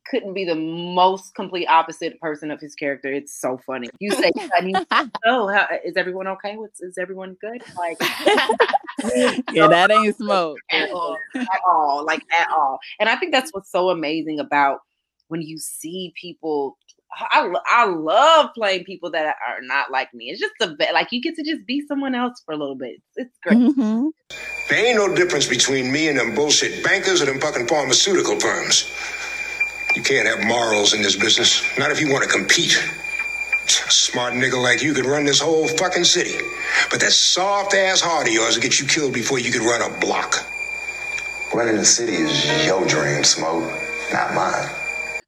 [0.10, 3.12] couldn't be the most complete opposite person of his character.
[3.12, 3.90] It's so funny.
[4.00, 4.74] You say, honey,
[5.26, 6.58] oh, how, is everyone okay?
[6.58, 7.62] What's is everyone good?
[7.78, 7.98] Like
[9.54, 10.58] yeah, that ain't smoke.
[10.72, 12.80] at all, at all, like at all.
[13.00, 14.80] And I think that's what's so amazing about
[15.28, 16.78] when you see people.
[17.32, 20.26] I, I love playing people that are not like me.
[20.26, 20.94] It's just the best.
[20.94, 23.02] Like you get to just be someone else for a little bit.
[23.16, 23.58] It's great.
[23.58, 24.10] Mhm.
[24.70, 28.92] There ain't no difference between me and them bullshit bankers or them fucking pharmaceutical firms.
[29.98, 31.64] You can't have morals in this business.
[31.80, 32.78] Not if you want to compete.
[33.66, 36.36] A smart nigga like you could run this whole fucking city.
[36.92, 39.82] But that soft ass heart of yours will get you killed before you could run
[39.82, 40.36] a block.
[41.52, 43.64] Running the city is your dream, Smoke,
[44.14, 44.70] not mine.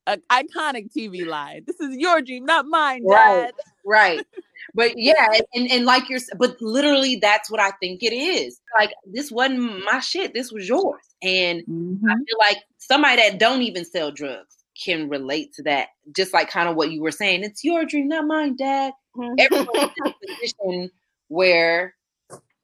[0.05, 1.63] A iconic TV line.
[1.65, 3.45] This is your dream, not mine, Right.
[3.47, 3.53] Dad.
[3.83, 4.25] right right.
[4.75, 8.91] but yeah and, and like you're but literally that's what i think it is like
[9.11, 11.99] this wasn't my shit this was yours and I Mhm.
[12.27, 15.89] feel like somebody that don't even sell drugs can relate to that.
[16.15, 17.43] Just like kind of what you were saying.
[17.43, 18.93] It's your dream, not mine, Dad.
[19.37, 20.91] Everyone's in a position
[21.27, 21.95] where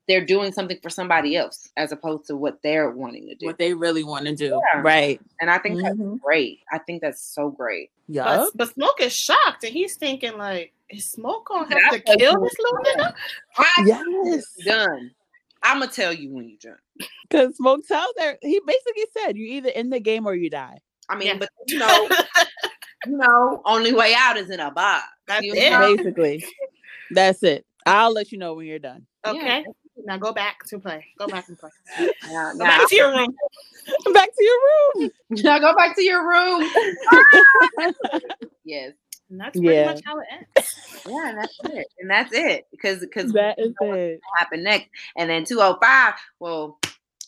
[0.07, 3.47] they're doing something for somebody else as opposed to what they're wanting to do.
[3.47, 4.61] What they really want to do.
[4.73, 4.81] Yeah.
[4.81, 5.19] Right.
[5.41, 6.19] and I think that's Mhm.
[6.21, 6.59] great.
[6.71, 7.89] I think that's so great.
[8.07, 8.25] Yup.
[8.53, 12.33] But, but Smoke is shocked and he's thinking like, is Smoke gonna have to kill
[12.33, 13.15] you- this little nigga?
[13.57, 14.45] I Yes.
[14.63, 15.11] done.
[15.63, 16.79] I'm gonna tell you when you're done.
[17.27, 20.77] Because Smoke tells her, he basically said, you either in the game or you die.
[21.09, 21.37] I mean, Yeah.
[21.39, 22.09] but you know,
[23.05, 25.03] you know, only way out is in a box.
[25.27, 25.69] That's you it.
[25.71, 25.95] know?
[25.97, 26.45] Basically.
[27.11, 27.65] That's it.
[27.85, 29.05] I'll let you know when you're done.
[29.25, 29.63] okay.
[30.03, 31.05] Now go back to play.
[31.17, 31.69] Go back and play.
[32.29, 33.33] Now, Go now, back to your room.
[34.13, 34.57] Back to your
[35.03, 35.11] room.
[35.29, 36.69] now go back to your room.
[38.65, 38.91] yes.
[39.29, 39.85] And that's pretty Yeah.
[39.85, 40.75] much how it ends.
[41.07, 41.87] Yeah, and that's it.
[41.99, 42.67] And that's it.
[42.71, 44.19] Because because that is it.
[44.37, 44.89] happen next.
[45.17, 46.79] And then 205, well,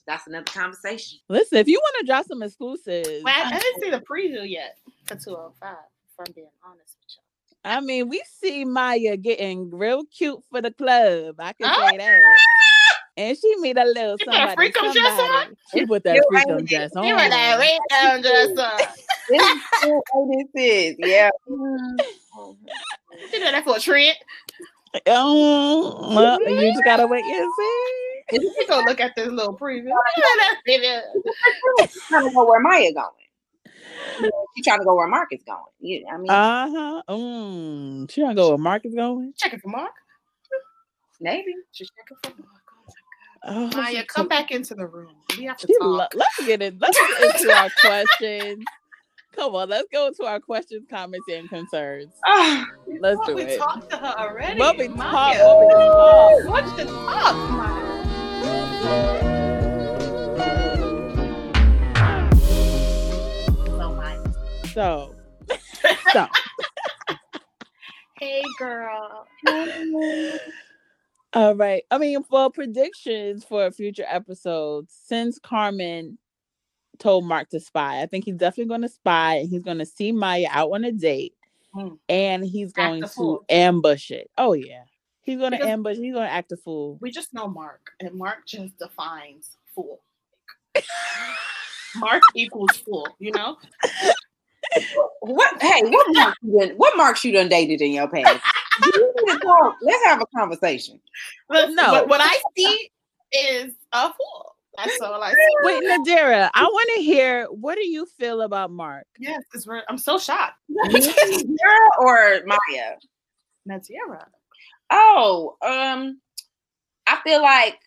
[0.08, 1.20] that's another conversation.
[1.30, 4.50] Listen, if you want to drop some exclusives, Well, I, I didn't see the preview
[4.50, 7.22] yet for 205, if I'm being honest with you.
[7.66, 11.36] I mean, we see Maya getting real cute for the club.
[11.40, 11.76] I can Oh.
[11.92, 12.38] say that.
[13.18, 14.72] And she meet a little She put a somebody.
[14.72, 15.58] dress on?
[15.74, 17.04] She put that You're freakum dress on.
[17.04, 18.78] You were that way down just uh,
[19.28, 20.96] This is what this is.
[21.00, 21.30] Yeah.
[21.50, 24.16] you know that for a trend.
[25.08, 28.07] Oh, well, you just gotta wait and see.
[28.32, 29.90] You go look at this little preview.
[32.10, 34.32] trying to go where Maya going.
[34.56, 35.60] She trying to go where Mark is going.
[35.80, 37.04] You, I mean, Uh huh.
[37.10, 38.12] Mm.
[38.12, 39.34] She gonna go where Mark is going.
[39.38, 39.92] Checking for Mark.
[41.22, 41.54] maybe.
[41.72, 42.52] She's checking for Mark.
[43.44, 45.16] Oh, Maya, she- come back into the room.
[45.38, 45.78] We have to talk.
[45.82, 46.80] lo- let's get it.
[46.80, 48.66] Let's get into our questions.
[49.34, 52.12] Come on, let's go to our questions, comments, and concerns.
[53.00, 53.48] Let's do we it.
[53.52, 54.60] We talked to her already.
[54.60, 55.38] What we Maya.
[55.38, 56.66] talk, what we talk.
[56.66, 57.87] What's the talk, Maya?
[63.76, 64.20] So, Maya.
[64.74, 65.16] So,
[66.14, 66.28] so
[68.20, 69.28] Hey, girl.
[71.34, 71.84] all right.
[71.92, 76.18] I mean, for predictions for future episodes, since Carmen
[77.00, 79.86] told Mark to spy, I think he's definitely going to spy and he's going to
[79.86, 81.34] see Maya out on a date,
[81.74, 81.96] Hmm.
[82.10, 84.30] and he's going to ambush it.
[84.38, 84.84] Oh yeah,
[85.28, 85.98] he's going to Because- ambush.
[85.98, 86.98] He's going to act a fool.
[87.00, 90.02] We just know Mark, and Mark just defines fool.
[91.98, 93.58] Mark equals fool, you know?
[95.22, 95.62] what?
[95.62, 98.40] Hey, what Mark you done, what Mark you done dated in your past?
[98.94, 99.76] You need to talk.
[99.82, 101.00] Let's have a conversation.
[101.50, 101.94] But No.
[101.94, 102.92] what, what I see
[103.32, 104.56] is a fool.
[104.78, 105.38] That's all I see.
[105.64, 109.08] Wait, Nadira, I want to hear what do you feel about Mark?
[109.18, 110.60] Yes, because I'm so shocked.
[110.70, 112.98] Girl or Maya?
[113.68, 114.26] Nadira.
[114.92, 116.20] Oh, um,
[117.08, 117.78] I feel like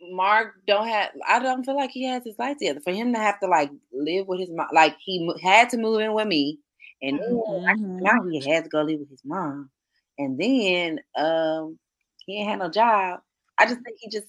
[0.00, 1.10] Mark don't have.
[1.26, 2.80] I don't feel like he has his life together.
[2.80, 6.00] For him to have to like live with his mom, like he had to move
[6.00, 6.60] in with me,
[7.02, 8.00] and then Mhm.
[8.02, 9.70] now he had to go live with his mom,
[10.18, 11.78] and then um,
[12.26, 13.20] he ain't had no job.
[13.58, 14.26] I just think he just,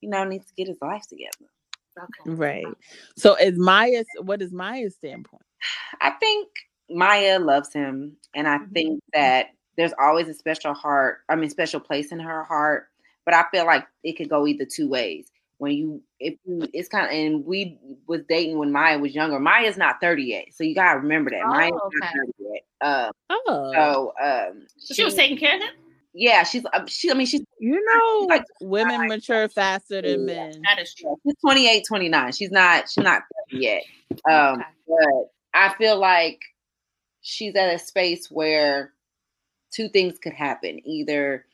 [0.00, 1.50] you know, needs to get his life together.
[1.98, 2.30] Okay.
[2.30, 2.76] Right.
[3.16, 5.42] So is Maya's what is Maya's standpoint?
[6.00, 6.48] I think
[6.90, 8.72] Maya loves him, and I Mhm.
[8.74, 11.18] think that there's always a special heart.
[11.28, 12.88] I mean, special place in her heart.
[13.24, 15.30] But I feel like it could go either two ways.
[15.58, 19.40] When you, if you, it's kind of, and we was dating when Maya was younger.
[19.40, 22.18] Maya's not 30 yet, so you gotta remember that Oh, Maya's not okay.
[22.18, 22.62] 30 yet.
[22.80, 25.70] Uh, Oh, so, um, So she was taking care of him?
[26.12, 30.34] yeah, she's, uh, she, I mean, she's, you know, like- women mature faster than Yeah.
[30.50, 30.62] men.
[30.68, 31.16] That is true.
[31.26, 32.32] she's 28, 29.
[32.32, 33.82] She's not, she's not yet.
[34.30, 34.64] Um, Okay.
[34.88, 36.38] but I feel like
[37.22, 38.92] she's at a space where
[39.76, 40.80] two things could happen.
[40.86, 41.46] Either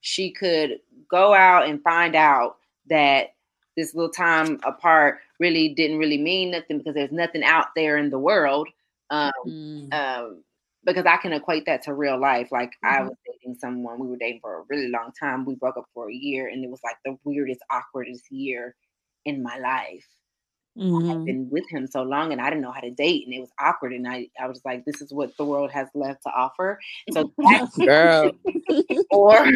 [0.00, 2.56] she could go out and find out
[2.88, 3.34] that
[3.76, 8.10] this little time apart really didn't really mean nothing because there's nothing out there in
[8.10, 8.68] the world.
[9.10, 9.92] Um, Mm.
[9.92, 10.44] um,
[10.84, 12.50] because I can equate that to real life.
[12.52, 13.08] Like I Mhm.
[13.08, 15.44] was dating someone, we were dating for a really long time.
[15.44, 18.74] We broke up for a year, and it was like the weirdest, awkwardest year
[19.24, 20.06] in my life.
[20.76, 21.10] Mhm.
[21.10, 23.40] I've been with him so long, and I didn't know how to date, and it
[23.40, 23.92] was awkward.
[23.92, 26.80] And I, I was like, this is what the world has left to offer.
[27.12, 27.32] So,
[27.84, 28.32] Girl.
[29.10, 29.46] or,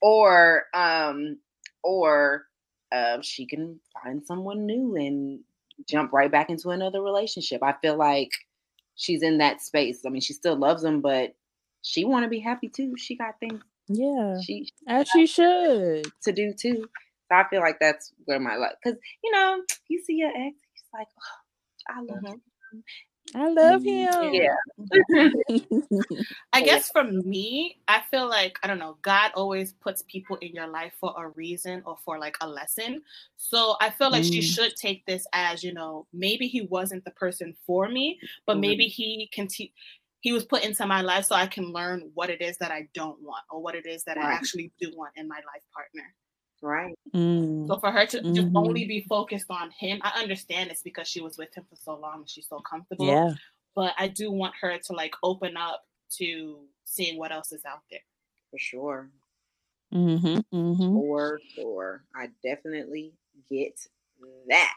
[0.00, 1.38] or, um,
[1.82, 2.46] or,
[2.92, 5.40] uh, she can find someone new and
[5.88, 7.62] jump right back into another relationship.
[7.62, 8.30] I feel like
[8.94, 10.02] she's in that space.
[10.06, 11.34] I mean, she still loves him, but
[11.82, 12.94] she want to be happy too.
[12.96, 16.06] She got things Yeah, she as she should.
[16.22, 16.88] to do too.
[17.30, 18.74] So I feel like that's where my luck.
[18.82, 22.26] Because you know, you see your ex, he's like, oh, I love Mhm.
[22.26, 22.42] him.
[23.34, 24.34] I love Mm, him.
[24.34, 24.56] Yeah.
[26.52, 28.98] I guess for me, I feel like I don't know.
[29.02, 33.02] God always puts people in your life for a reason or for like a lesson.
[33.36, 34.42] So I feel like she Mm.
[34.42, 38.60] should take this as you know, maybe he wasn't the person for me, but Mhm.
[38.60, 39.48] maybe he can.
[39.48, 39.72] Te-
[40.20, 42.88] he was put into my life so I can learn what it is that I
[42.94, 46.14] don't want or what it is that I actually do want in my life partner.
[46.64, 46.98] Right.
[47.14, 47.66] Mm.
[47.68, 48.56] So for her to just Mhm.
[48.56, 51.94] only be focused on him, I understand it's because she was with him for so
[51.96, 53.34] long and she's so comfortable Yeah.
[53.74, 57.82] but I do want her to like open up to seeing what else is out
[57.90, 58.00] there.
[58.50, 59.10] For sure.
[59.92, 60.56] Mm-hmm.
[60.56, 60.94] Mm-hmm.
[60.94, 62.04] For sure.
[62.16, 63.12] I definitely
[63.50, 63.78] get
[64.48, 64.74] that.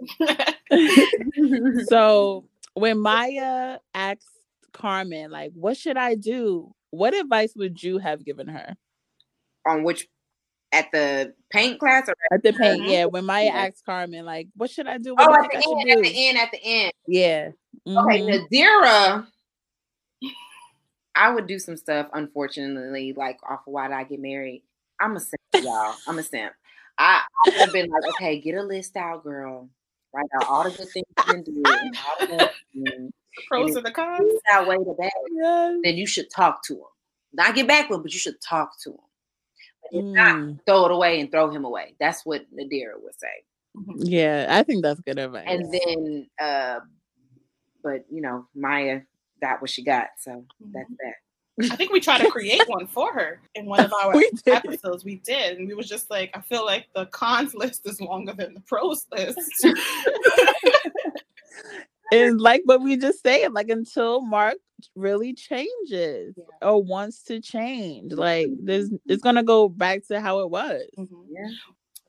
[1.88, 2.44] so
[2.74, 4.28] when Maya asked
[4.72, 6.74] Carmen, like, what should I do?
[6.90, 8.76] What advice would you have given her
[9.66, 10.06] On which
[10.74, 12.88] at the paint class or at the paint?
[12.88, 13.56] Yeah, when Maya Yeah.
[13.66, 15.14] asked Carmen, like, what should I do?
[15.14, 16.02] What oh do at the I end, at do?
[16.02, 16.92] the end, at the end.
[17.06, 17.50] Yeah.
[17.86, 18.48] Okay, Mhm.
[18.50, 19.26] Nadira,
[21.14, 24.62] I would do some stuff, unfortunately, like off of why did I get married?
[25.00, 25.94] I'm a simp, y'all.
[26.06, 26.52] I'm a simp.
[26.98, 29.68] I, I would have been like, okay, get a list out, girl.
[30.12, 31.62] Write out all the good things you can do.
[31.66, 33.10] all the
[33.48, 34.32] pros and the cons.
[34.52, 35.10] Outweigh the bad.
[35.32, 35.76] Yes.
[35.82, 36.80] Then you should talk to him.
[37.32, 38.98] Not get back with but you should talk to him.
[39.94, 40.12] But Mm.
[40.14, 41.94] not, throw it away and throw him away.
[42.00, 43.44] That's what Nadira would say.
[43.96, 45.46] Yeah, I think that's good advice.
[45.48, 46.80] And then, uh,
[47.82, 49.02] but you know, Maya
[49.40, 51.14] got what she got, so that's that.
[51.72, 55.04] I think we tried to create one for her in one of our We episodes.
[55.04, 58.32] We did, and we was just like, I feel like the cons list is longer
[58.32, 59.38] than the pros list.
[62.30, 64.56] and like what we just said, like until Mark
[64.94, 66.68] really changes Yeah.
[66.68, 70.82] or wants to change, like this, it's gonna go back to how it was.
[70.98, 71.08] Mhm.
[71.30, 71.48] Yeah.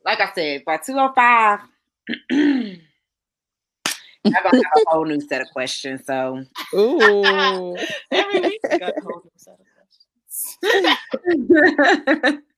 [0.06, 1.60] Like I said, by 205,
[2.32, 2.82] I'm
[4.32, 4.54] gonna have
[4.88, 6.06] a whole new set of questions.
[6.06, 6.44] So
[6.74, 7.78] Ooh,
[8.12, 12.42] Every week we got a whole new set of questions.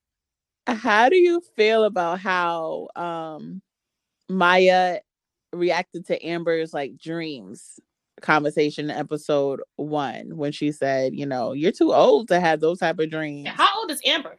[0.67, 3.61] how do you feel about how um
[4.29, 4.99] Maya
[5.53, 7.79] reacted to Amber's like dreams
[8.21, 12.79] conversation in episode one when she said, you know, you're too old to have those
[12.79, 13.47] type of dreams.
[13.49, 14.37] How old is Amber?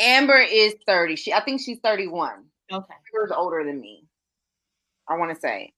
[0.00, 1.16] Amber is 30.
[1.16, 2.44] She I think she's 31.
[2.72, 2.94] Okay.
[3.14, 4.04] Amber's older than me.
[5.08, 5.72] I want to say.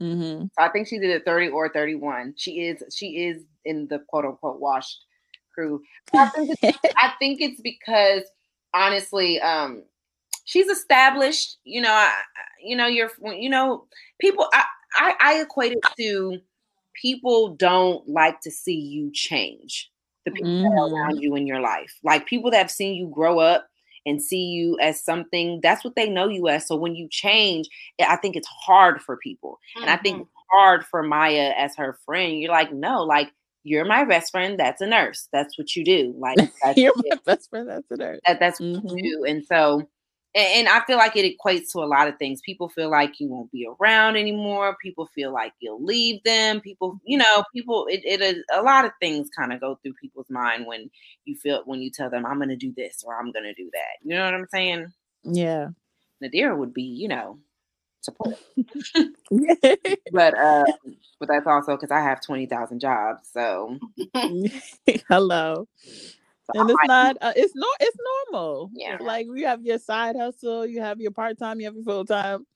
[0.00, 2.34] hmm So I think she's either 30 or 31.
[2.36, 4.98] She is she is in the quote unquote washed
[5.54, 5.82] crew.
[6.14, 8.22] I think it's, I think it's because
[8.74, 9.84] honestly, um,
[10.46, 11.58] she's established.
[11.64, 12.12] You know, I,
[12.64, 13.86] you know, you're you know,
[14.20, 14.48] people.
[14.54, 14.64] I,
[14.96, 16.38] I I equate it to
[16.94, 19.90] people don't like to see you change.
[20.24, 20.92] The people Mhm.
[20.92, 23.68] around you in your life, like people that have seen you grow up
[24.06, 25.60] and see you as something.
[25.62, 26.66] That's what they know you as.
[26.66, 27.68] So when you change,
[28.00, 29.58] I think it's hard for people.
[29.82, 30.22] And I think Mhm.
[30.22, 32.40] it's hard for Maya as her friend.
[32.40, 33.32] You're like, no, like
[33.64, 34.58] you're my best friend.
[34.58, 35.28] That's a nurse.
[35.32, 36.14] That's what you do.
[36.18, 37.68] Like that's, You're my best friend.
[37.68, 38.00] That's it.
[38.00, 38.20] Earth.
[38.26, 38.90] That- that's what Mhm.
[38.96, 39.24] you do.
[39.24, 39.88] And so,
[40.36, 42.42] and, and I feel like it equates to a lot of things.
[42.42, 44.76] People feel like you won't be around anymore.
[44.82, 46.60] People feel like you'll leave them.
[46.60, 47.86] People, you know, people.
[47.88, 50.90] It, it is a lot of things kind of go through people's mind when
[51.24, 53.54] you feel when you tell them I'm going to do this or I'm going to
[53.54, 54.04] do that.
[54.04, 54.92] You know what I'm saying?
[55.24, 55.68] Yeah.
[56.22, 57.38] Nadira would be, you know,
[58.02, 58.36] support.
[60.12, 60.64] but uh
[61.18, 63.78] but that's also because i have 20000 jobs so,
[65.08, 65.66] Hello.
[66.54, 67.16] So And it's not.
[67.20, 67.66] Uh, it's no.
[67.80, 67.96] It's
[68.30, 68.70] normal.
[68.74, 68.98] Yeah.
[69.00, 70.66] Like you have your side hustle.
[70.66, 71.60] You have your part time.
[71.60, 72.46] You have your full time.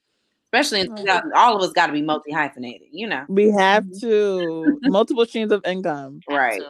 [0.53, 0.99] especially in Right.
[1.07, 3.99] 2000 all of us got to be multi hyphenated you know We have Mm-hmm.
[4.01, 6.20] to multiple streams of income.
[6.28, 6.62] right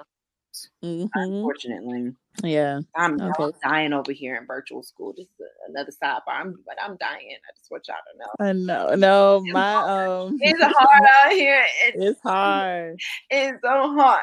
[0.83, 2.13] hmm unfortunately
[2.43, 2.81] Yeah.
[2.97, 3.57] I'm, I'm Okay.
[3.63, 7.51] dying over here in virtual school just a- another sidebar i'm but i'm dying i
[7.57, 8.95] just want y'all to know I know.
[8.97, 10.37] No, my um.
[10.41, 12.97] it's hard out here it's, It's hard.
[13.31, 14.23] it's so hard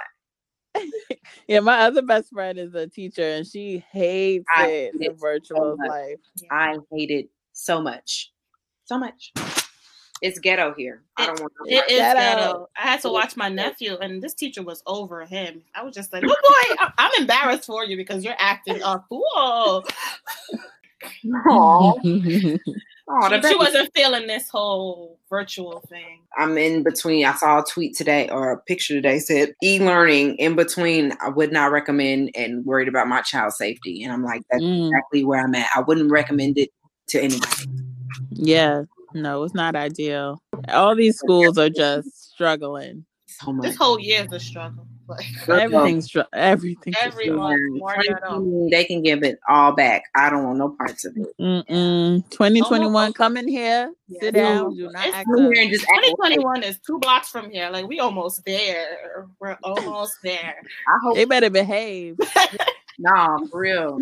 [1.48, 4.92] Yeah, my other best friend is a teacher, and she hates I it.
[4.94, 5.90] hate The it virtual much.
[5.90, 6.20] life.
[6.52, 8.32] i hate it so much
[8.86, 9.32] so much
[10.22, 12.70] it's ghetto here i don't want to It is Shout ghetto.
[12.78, 15.64] I had to watch my nephew, and this teacher was over him.
[15.76, 19.04] I was just like, "Oh boy, I- I'm embarrassed for you because you're acting a
[19.10, 19.86] fool."
[23.10, 23.30] Aw.
[23.42, 26.22] She, she wasn't feeling this whole virtual thing.
[26.38, 27.26] I'm in between.
[27.26, 31.14] I saw a tweet today or a picture today said e-learning in between.
[31.22, 34.04] I would not recommend and worried about my child safety.
[34.04, 35.68] And I'm like, that's Mm, exactly where I'm at.
[35.76, 36.70] I wouldn't recommend it
[37.08, 37.64] to anybody.
[38.32, 38.84] yeah.
[39.14, 40.42] No, it's not ideal.
[40.68, 43.06] All these schools are just struggling.
[43.28, 43.68] So much.
[43.68, 44.86] This whole year is a struggle.
[45.48, 47.70] Like Everything's str- everything's Every struggling.
[47.74, 48.40] month, more ghetto.
[48.40, 50.04] 2020, They can give it all back.
[50.16, 51.28] I don't want no parts of it.
[51.40, 52.30] Mm-mm.
[52.30, 54.20] 2021, Almost- come in here, Yeah.
[54.22, 57.30] sit down, do not it's act here and just act like- 2021 is two blocks
[57.30, 57.70] from here.
[57.70, 59.28] Like we almost there.
[59.40, 60.56] We're almost there.
[60.88, 62.20] I hope They better behave.
[63.00, 64.00] nah, for real.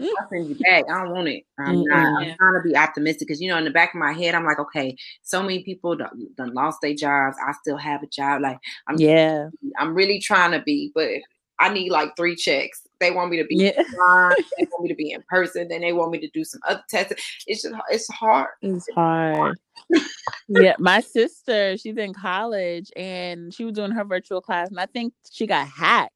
[0.00, 0.28] I'll mm.
[0.30, 0.84] send you back.
[0.90, 1.44] I don't want it.
[1.58, 2.22] I'm not.
[2.22, 4.44] I'm trying to be optimistic because you know, in the back of my head, I'm
[4.44, 7.36] like, okay, so many people done, done lost their jobs.
[7.46, 8.42] I still have a job.
[8.42, 9.48] Like, I'm Yeah.
[9.78, 11.10] I'm really trying to be, but
[11.58, 12.86] I need like three checks.
[13.00, 13.82] They want me to be Yeah.
[13.82, 16.60] online, they want me to be in person, then they want me to do some
[16.66, 17.12] other tests.
[17.46, 18.48] It's just it's hard.
[18.62, 19.58] It's hard.
[20.48, 24.86] yeah, my sister, she's in college and she was doing her virtual class, and I
[24.86, 26.14] think she got hacked.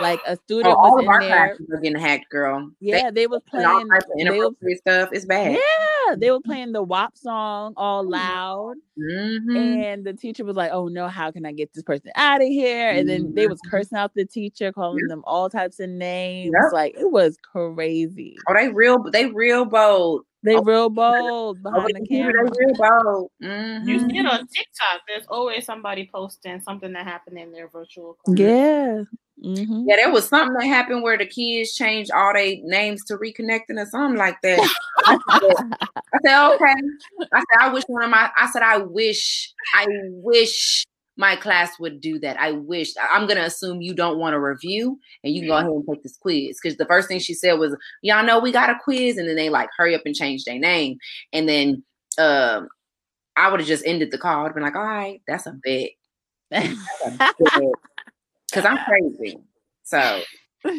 [0.00, 1.48] Like a Oh, student all was of our in there.
[1.48, 2.70] classes are getting hacked, girl.
[2.80, 3.88] Yeah, they was They, all playing.
[3.88, 5.08] types of They were, inappropriate stuff.
[5.12, 5.52] It's bad.
[5.52, 9.56] yeah, they were playing the WAP song all loud, Mhm.
[9.56, 12.48] and the teacher was like, "Oh no, how can I get this person out of
[12.48, 13.70] here?" And then they was Mhm.
[13.70, 16.52] cursing out the teacher, calling them all types of names.
[16.52, 16.72] Yep.
[16.72, 18.36] Like it was crazy.
[18.48, 19.02] Oh, they real.
[19.12, 20.24] They real bold.
[20.42, 22.44] They Oh, real bold behind the the camera.
[22.50, 23.30] they real bold.
[23.40, 24.10] You Mhm.
[24.10, 25.02] see it on TikTok.
[25.08, 28.38] There's always somebody posting something that happened in their virtual class.
[28.38, 29.02] Yeah.
[29.42, 33.16] Hmm Yeah, there was something that happened where the kids changed all their names to
[33.16, 34.68] reconnecting or something like that.
[35.06, 35.76] I said,
[36.14, 36.74] I said, okay.
[37.32, 38.30] I said, I wish one of my.
[38.36, 42.38] I said, I wish, I wish my class would do that.
[42.38, 45.70] I wish I'm gonna assume you don't want a review and you can go ahead
[45.70, 46.58] and take this quiz.
[46.62, 49.36] Because the first thing she said was, Y'all know we got a quiz, and then
[49.36, 50.98] they like hurry up and change their name.
[51.32, 51.82] And then
[52.18, 52.68] um
[53.36, 54.46] I would have just ended the call.
[54.46, 55.90] I'd been like, all right, that's a bet.
[58.56, 59.38] Because I'm crazy.
[59.82, 60.22] So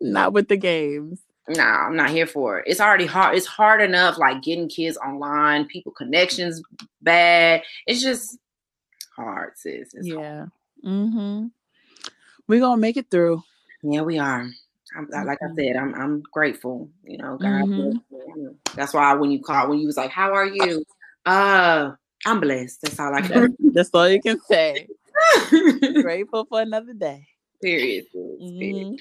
[0.00, 1.20] not with the games.
[1.48, 2.64] No, nah, I'm not here for it.
[2.66, 3.36] It's already hard.
[3.36, 6.60] It's hard enough, like getting kids online, people connections
[7.02, 7.62] bad.
[7.86, 8.36] It's just
[9.14, 9.94] hard, sis.
[9.94, 10.46] It's yeah.
[10.84, 11.46] Mm-hmm.
[12.48, 13.44] We're gonna make it through.
[13.84, 14.48] Yeah, we are.
[14.96, 16.90] I'm, like I said, I'm I'm grateful.
[17.04, 17.62] You know, God.
[17.62, 18.48] Mm-hmm.
[18.74, 20.84] That's why when you called, when you was like, "How are you?"
[21.24, 21.92] Uh,
[22.26, 22.82] I'm blessed.
[22.82, 23.56] That's all I can.
[23.72, 24.88] That's all you can say.
[26.02, 27.26] grateful for another day.
[27.62, 28.38] Seriously.
[28.42, 28.94] Mm-hmm.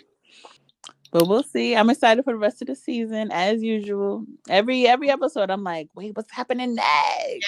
[1.12, 1.76] But we'll see.
[1.76, 4.26] I'm excited for the rest of the season, as usual.
[4.50, 6.88] Every every episode, I'm like, wait, what's happening next?
[6.88, 7.42] Yes.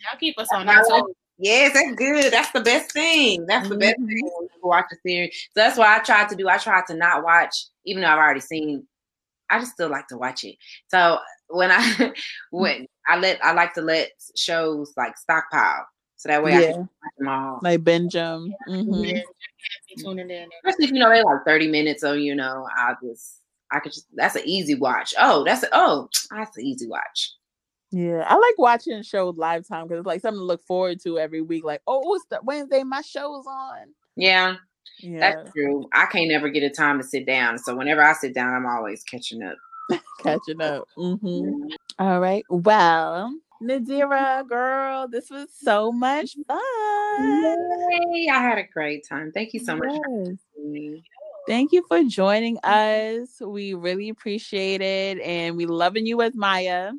[0.00, 1.04] Y'all keep us on that.
[1.38, 2.32] Yes, that's good.
[2.32, 3.46] That's the best thing.
[3.46, 3.80] That's the mm-hmm.
[3.80, 5.34] best thing when you watch a series.
[5.54, 6.48] So that's what I tried to do.
[6.48, 8.86] I tried to not watch, even though I've already seen.
[9.50, 10.56] I just still like to watch it.
[10.88, 11.18] So
[11.48, 12.12] when I
[12.50, 15.86] when I let I like to let shows like stockpile.
[16.22, 16.58] So that way yeah.
[16.58, 17.58] I can watch them all.
[17.62, 18.54] Like Benjamin.
[18.68, 19.04] Mm-hmm.
[19.04, 19.22] Yeah.
[19.96, 23.40] Especially if you know they're like 30 minutes, so you know, I just
[23.72, 25.14] I could just that's an easy watch.
[25.18, 27.32] Oh, that's a, oh, that's an easy watch.
[27.90, 31.40] Yeah, I like watching shows Lifetime because it's like something to look forward to every
[31.42, 31.64] week.
[31.64, 33.88] Like, oh, it's the Wednesday, my show's on.
[34.14, 34.54] Yeah,
[35.00, 35.88] yeah, that's true.
[35.92, 38.66] I can't never get a time to sit down, so whenever I sit down, I'm
[38.66, 39.56] always catching up.
[40.22, 40.86] catching up.
[40.96, 41.66] Mm-hmm.
[41.98, 42.44] All right.
[42.48, 46.58] Well, Nadira, girl, this was so much fun.
[47.20, 49.30] Yay, I had a great time.
[49.32, 50.00] Thank you so yes.
[50.06, 50.98] much.
[51.46, 53.40] Thank you for joining us.
[53.40, 56.92] We really appreciate it, and we loving you as Maya.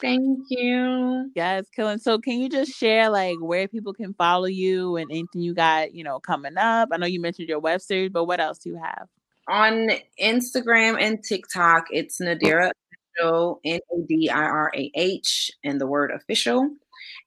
[0.00, 1.30] Thank you.
[1.34, 1.98] Yes, killing.
[1.98, 5.94] So can you just share like where people can follow you and anything you got,
[5.94, 6.90] you know, coming up?
[6.92, 9.08] I know you mentioned your web series, but what else do you have?
[9.48, 9.88] On
[10.20, 12.70] Instagram and TikTok, it's Nadira
[13.18, 16.70] official, N A D I R A H, and the word official.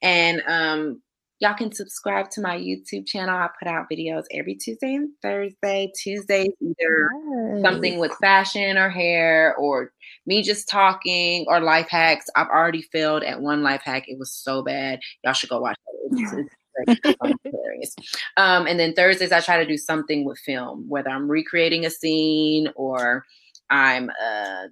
[0.01, 1.01] And um
[1.39, 3.35] y'all can subscribe to my YouTube channel.
[3.35, 5.91] I put out videos every Tuesday and Thursday.
[5.97, 7.09] Tuesdays, either
[7.55, 7.61] yes.
[7.63, 9.91] something with fashion or hair, or
[10.27, 12.27] me just talking, or life hacks.
[12.35, 14.03] I've already failed at one life hack.
[14.07, 14.99] It was so bad.
[15.23, 15.77] Y'all should go watch
[16.11, 16.47] it.
[16.83, 17.95] It's,
[18.37, 21.89] um, and then Thursdays, I try to do something with film, whether I'm recreating a
[21.89, 23.25] scene or
[23.71, 24.67] I'm uh,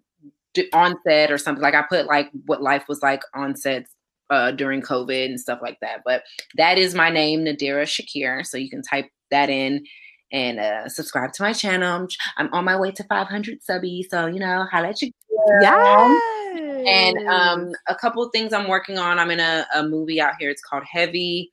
[0.73, 1.61] on set or something.
[1.61, 3.85] Like I put like what life was like on set
[4.29, 6.01] uh, during COVID and stuff like that.
[6.05, 6.23] But
[6.57, 8.45] that is my name, Nadira Shakir.
[8.45, 9.83] So you can type that in
[10.31, 12.07] and uh, subscribe to my channel.
[12.37, 15.11] I'm on my way to 500 subbies, so you know, how at you.
[15.61, 16.19] Yeah.
[16.87, 19.19] And um, a couple of things I'm working on.
[19.19, 20.49] I'm in a, a movie out here.
[20.49, 21.51] It's called Heavy.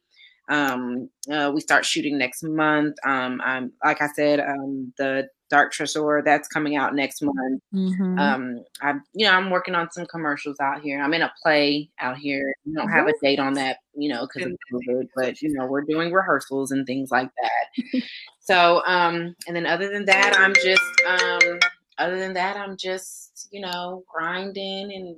[0.49, 2.97] Um, uh, we start shooting next month.
[3.05, 7.63] Um, I'm like I said, um, the Dark Tresor that's coming out next month.
[7.73, 8.19] Mm-hmm.
[8.19, 11.01] Um, I you know I'm working on some commercials out here.
[11.01, 12.55] I'm in a play out here.
[12.65, 15.67] We don't have a date on that, you know, because of COVID, but you know
[15.67, 18.03] we're doing rehearsals and things like that.
[18.41, 21.59] so um, and then other than that, I'm just um,
[21.99, 25.17] other than that, I'm just you know grinding and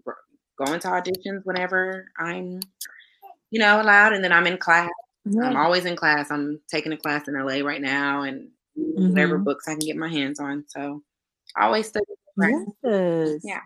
[0.58, 2.60] going to auditions whenever I'm
[3.50, 4.90] you know allowed, and then I'm in class.
[5.26, 6.30] I'm always in class.
[6.30, 8.48] I'm taking a class in LA right now, and
[8.78, 9.08] mm-hmm.
[9.10, 10.64] whatever books I can get my hands on.
[10.68, 11.02] So
[11.56, 12.04] I always study.
[12.82, 13.40] Yes.
[13.42, 13.60] Yeah.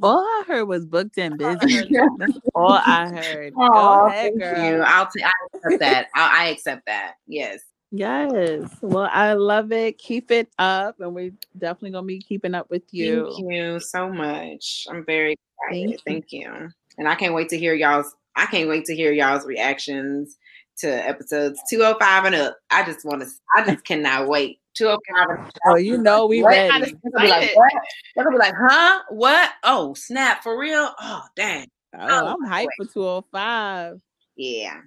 [0.00, 1.88] All I heard was booked and busy.
[2.18, 3.52] That's all I heard.
[3.56, 4.64] Oh, Go ahead, girl.
[4.64, 4.82] You.
[4.82, 6.06] I'll t- I accept that.
[6.14, 7.14] I, I accept that.
[7.26, 7.60] Yes.
[7.90, 8.76] Yes.
[8.80, 9.98] Well, I love it.
[9.98, 13.32] Keep it up, and we're definitely gonna be keeping up with you.
[13.32, 14.86] Thank you so much.
[14.88, 15.70] I'm very excited.
[15.70, 15.98] Thank you.
[16.06, 16.70] Thank you.
[16.98, 18.14] And I can't wait to hear y'all's.
[18.36, 20.36] I can't wait to hear y'all's reactions
[20.78, 22.56] to episodes 205 and up.
[22.70, 24.60] I just want to, I just cannot wait.
[24.74, 26.50] 205 Oh, you know we what?
[26.50, 26.94] ready.
[27.02, 27.72] They'll be like, what?
[28.16, 29.02] They'll be like, huh?
[29.10, 29.50] What?
[29.64, 30.90] Oh, snap, for real?
[31.00, 31.66] Oh, dang.
[31.94, 34.00] Oh, oh I'm hyped for 205.
[34.36, 34.80] Yeah.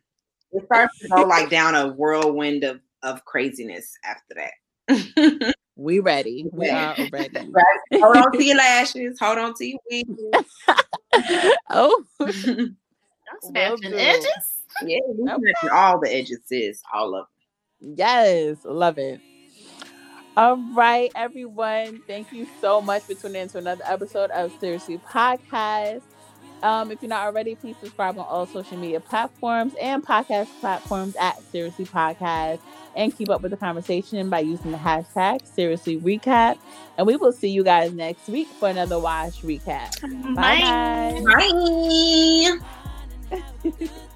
[0.54, 5.56] It starts to go like down a whirlwind of, of craziness after that.
[5.76, 6.46] we ready.
[6.54, 7.50] We are ready.
[7.50, 8.02] right.
[8.02, 9.18] Hold on to your lashes.
[9.20, 10.22] Hold on to your wigs.
[11.70, 12.04] oh.
[13.42, 14.61] Snatching edges.
[14.84, 16.82] Yeah, we all the edges, sis.
[16.94, 17.26] All of
[17.80, 17.96] them.
[17.98, 19.20] Yes, love it.
[20.38, 22.02] All right, everyone.
[22.08, 26.04] Thank you so much for tuning in to another episode of Seriously Podcast.
[26.64, 31.16] Um, if you're not already, please subscribe on all social media platforms and podcast platforms
[31.20, 32.60] at Seriously Podcast
[32.96, 36.58] and keep up with the conversation by using the hashtag Seriously Recap.
[36.98, 40.02] And we will see you guys next week for another Wash Recap.
[40.36, 41.20] Bye.
[41.26, 42.60] Bye.
[43.80, 43.90] Bye.